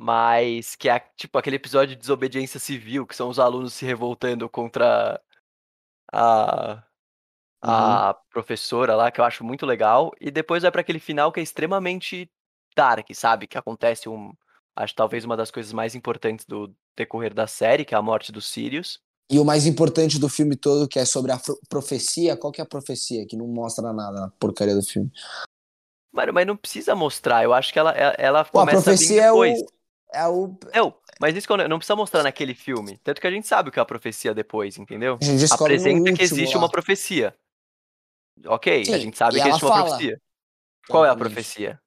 [0.00, 4.48] Mas que é tipo aquele episódio de desobediência civil, que são os alunos se revoltando
[4.48, 5.20] contra
[6.12, 6.84] a,
[7.60, 10.12] a professora lá, que eu acho muito legal.
[10.20, 12.30] E depois vai pra aquele final que é extremamente
[12.76, 13.48] dark, sabe?
[13.48, 14.32] Que acontece um.
[14.76, 18.30] Acho talvez uma das coisas mais importantes do decorrer da série, que é a morte
[18.30, 19.00] dos Sirius.
[19.28, 22.60] E o mais importante do filme todo, que é sobre a pro- profecia, qual que
[22.60, 23.26] é a profecia?
[23.26, 25.10] Que não mostra nada na porcaria do filme.
[26.12, 29.24] Mano, mas não precisa mostrar, eu acho que ela, ela, Pô, a começa a profecia
[29.24, 29.77] é o.
[30.12, 30.56] É o.
[30.74, 32.98] Não, mas isso que não, precisa mostrar naquele filme.
[32.98, 35.18] Tanto que a gente sabe o que é a profecia depois, entendeu?
[35.20, 36.62] A gente Apresenta que último existe lá.
[36.62, 37.34] uma profecia.
[38.46, 39.84] Ok, a Sim, gente sabe que existe uma fala.
[39.84, 40.20] profecia.
[40.88, 41.80] Qual é a profecia?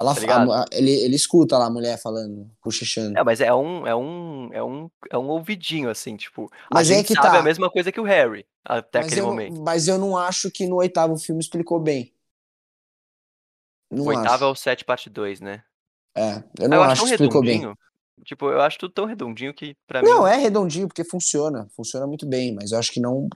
[0.00, 0.52] Ela, tá fa- ligado?
[0.52, 3.18] a- ele, ele escuta lá a mulher falando, cochichando.
[3.18, 6.48] É, mas é um, é um, é um, é um ouvidinho, assim, tipo.
[6.72, 7.40] Mas a é gente que sabe tá.
[7.40, 9.60] a mesma coisa que o Harry, até mas, aquele eu, momento.
[9.60, 12.14] mas eu não acho que no oitavo filme explicou bem.
[13.90, 14.44] Não o oitavo acho.
[14.44, 15.64] é o 7 parte 2, né?
[16.18, 17.62] É, eu Ah, não eu acho acho que explicou bem.
[18.24, 20.08] Tipo, eu acho tudo tão redondinho que, pra mim.
[20.08, 23.28] Não, é redondinho porque funciona, funciona muito bem, mas eu acho que não,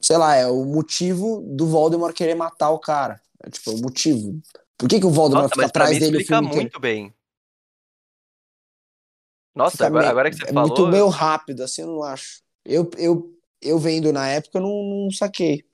[0.00, 3.20] sei lá, é o motivo do Voldemort querer matar o cara.
[3.44, 4.40] É, tipo, o motivo.
[4.78, 6.64] Por que, que o Voldemort Nossa, fica atrás dele o explica filme inteiro?
[6.64, 7.14] muito bem.
[9.54, 10.68] Nossa, Fica agora, meio- agora que você é falou.
[10.68, 12.42] muito meio rápido, assim, eu não acho.
[12.64, 15.64] Eu, eu, eu vendo na época, eu não, não saquei.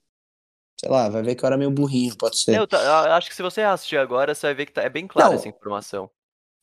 [0.81, 2.57] Sei lá, vai ver que eu era meio burrinho, pode ser.
[2.57, 5.07] Eu, eu acho que se você assistir agora, você vai ver que tá- é bem
[5.07, 5.35] clara Não.
[5.35, 6.11] essa informação.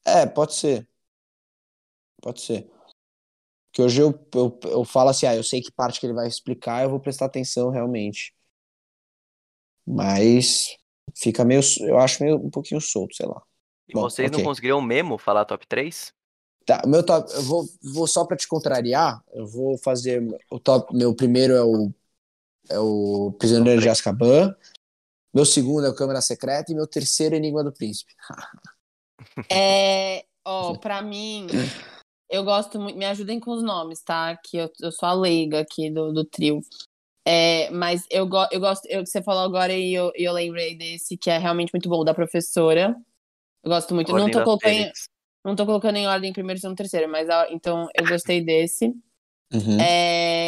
[0.05, 0.87] É, pode ser.
[2.21, 2.69] Pode ser.
[3.67, 6.27] Porque hoje eu, eu, eu falo assim, ah, eu sei que parte que ele vai
[6.27, 8.33] explicar, eu vou prestar atenção realmente.
[9.85, 10.75] Mas
[11.13, 13.41] fica meio, eu acho meio um pouquinho solto, sei lá.
[13.87, 14.37] E Bom, vocês ok.
[14.37, 16.13] não conseguiriam mesmo falar top 3?
[16.65, 20.95] Tá, meu top, eu vou, vou só pra te contrariar, eu vou fazer o top,
[20.95, 21.93] meu primeiro é o
[22.67, 24.55] é o Prisioneiro de Azkaban,
[25.31, 28.13] meu segundo é o Câmara Secreta e meu terceiro é Enigma do Príncipe.
[29.51, 31.47] É, ó, pra mim,
[32.29, 32.97] eu gosto muito.
[32.97, 34.37] Me ajudem com os nomes, tá?
[34.37, 36.61] Que eu, eu sou a leiga aqui do, do trio.
[37.27, 38.85] É, mas eu, go, eu gosto.
[38.85, 42.03] Eu, que você falou agora e eu, eu lembrei desse, que é realmente muito bom,
[42.03, 42.95] da professora.
[43.63, 44.11] Eu gosto muito.
[44.11, 44.91] Não tô, colocando
[45.45, 48.87] não tô colocando em ordem primeiro, segundo, terceiro, mas então eu gostei desse.
[49.53, 49.79] Uhum.
[49.79, 50.47] É,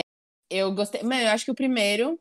[0.49, 1.03] eu gostei.
[1.03, 2.20] Mano, eu acho que o primeiro,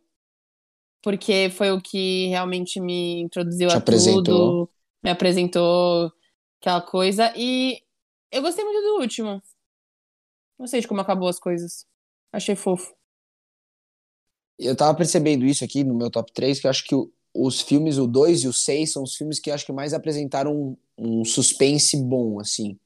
[1.03, 4.23] porque foi o que realmente me introduziu Te a apresentou.
[4.23, 4.71] tudo,
[5.03, 6.13] me apresentou
[6.61, 7.33] aquela coisa.
[7.37, 7.83] E
[8.31, 9.43] eu gostei muito do último.
[10.59, 11.87] Não sei de como acabou as coisas.
[12.33, 12.95] Achei fofo.
[14.59, 16.95] Eu tava percebendo isso aqui no meu top 3, que eu acho que
[17.35, 19.93] os filmes, o 2 e o 6, são os filmes que eu acho que mais
[19.93, 22.79] apresentaram um, um suspense bom, assim.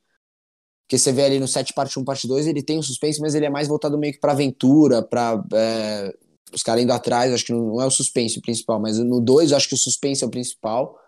[0.83, 3.37] Porque você vê ali no 7 parte 1, parte 2, ele tem um suspense, mas
[3.37, 6.13] ele é mais voltado meio que pra aventura, pra é,
[6.53, 9.21] os caras indo atrás, acho que não, não é o suspense o principal, mas no
[9.21, 10.99] 2 eu acho que o suspense é o principal.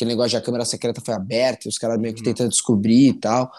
[0.00, 2.24] Aquele negócio de a câmera secreta foi aberta, e os caras meio que Uhum.
[2.24, 3.52] tentando descobrir e tal.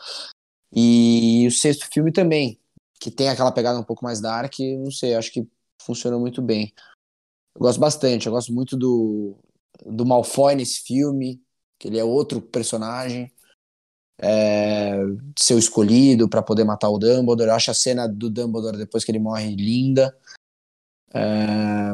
[0.74, 2.60] E o sexto filme também,
[3.00, 5.48] que tem aquela pegada um pouco mais dark, não sei, acho que
[5.80, 6.74] funciona muito bem.
[7.54, 9.38] Eu gosto bastante, eu gosto muito do,
[9.86, 11.39] do Malfoy nesse filme,
[11.78, 13.32] que ele é outro personagem,
[14.20, 17.50] é, o escolhido para poder matar o Dumbledore.
[17.50, 20.18] Eu acho a cena do Dumbledore depois que ele morre linda.
[21.14, 21.92] É,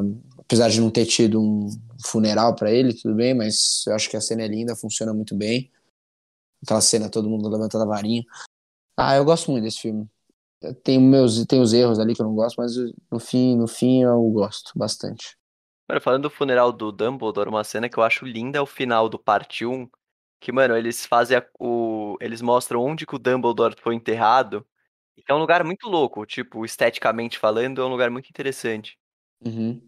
[0.48, 1.70] apesar de não ter tido um
[2.04, 5.36] funeral para ele, tudo bem, mas eu acho que a cena é linda, funciona muito
[5.36, 5.70] bem.
[6.64, 8.24] Aquela cena, todo mundo levantando a varinha.
[8.95, 10.10] Ah, eu gosto muito desse filme.
[10.84, 12.76] Tem, meus, tem os erros ali que eu não gosto, mas
[13.12, 15.38] no fim, no fim eu gosto bastante.
[15.88, 19.10] Mano, falando do funeral do Dumbledore, uma cena que eu acho linda é o final
[19.10, 19.88] do parte 1.
[20.39, 22.18] Que, mano, eles fazem a, o.
[22.22, 24.66] Eles mostram onde que o Dumbledore foi enterrado.
[25.28, 28.98] é um lugar muito louco, tipo, esteticamente falando, é um lugar muito interessante.
[29.45, 29.82] Uhum.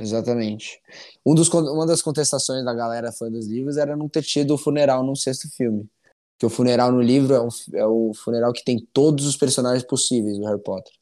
[0.00, 0.80] Exatamente.
[1.24, 4.58] Um dos, uma das contestações da galera fã dos livros era não ter tido o
[4.58, 5.86] funeral no sexto filme.
[6.38, 9.84] Que o funeral no livro é, um, é o funeral que tem todos os personagens
[9.84, 10.92] possíveis do Harry Potter.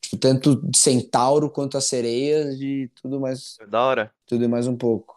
[0.00, 3.56] Tipo, tanto de centauro quanto as sereias e tudo mais.
[3.68, 4.10] Da hora.
[4.26, 5.14] Tudo e mais um pouco.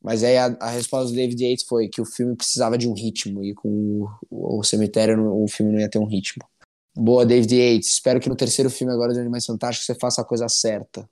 [0.00, 2.92] Mas aí a, a, resposta do David Yates foi que o filme precisava de um
[2.92, 6.44] ritmo e com o, o cemitério o filme não ia ter um ritmo.
[6.94, 7.94] Boa, David Yates.
[7.94, 11.08] Espero que no terceiro filme agora de Animais Fantásticos você faça a coisa certa.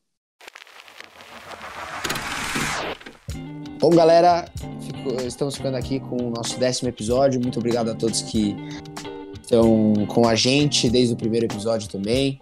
[3.81, 4.45] Bom, galera,
[4.83, 7.41] fico, estamos ficando aqui com o nosso décimo episódio.
[7.41, 8.55] Muito obrigado a todos que
[9.41, 12.39] estão com a gente desde o primeiro episódio também.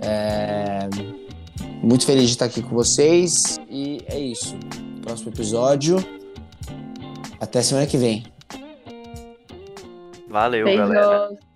[0.00, 0.88] É...
[1.82, 3.58] Muito feliz de estar aqui com vocês.
[3.68, 4.56] E é isso.
[5.02, 5.96] Próximo episódio.
[7.40, 8.22] Até semana que vem.
[10.28, 10.88] Valeu, Beijos.
[10.88, 11.49] galera.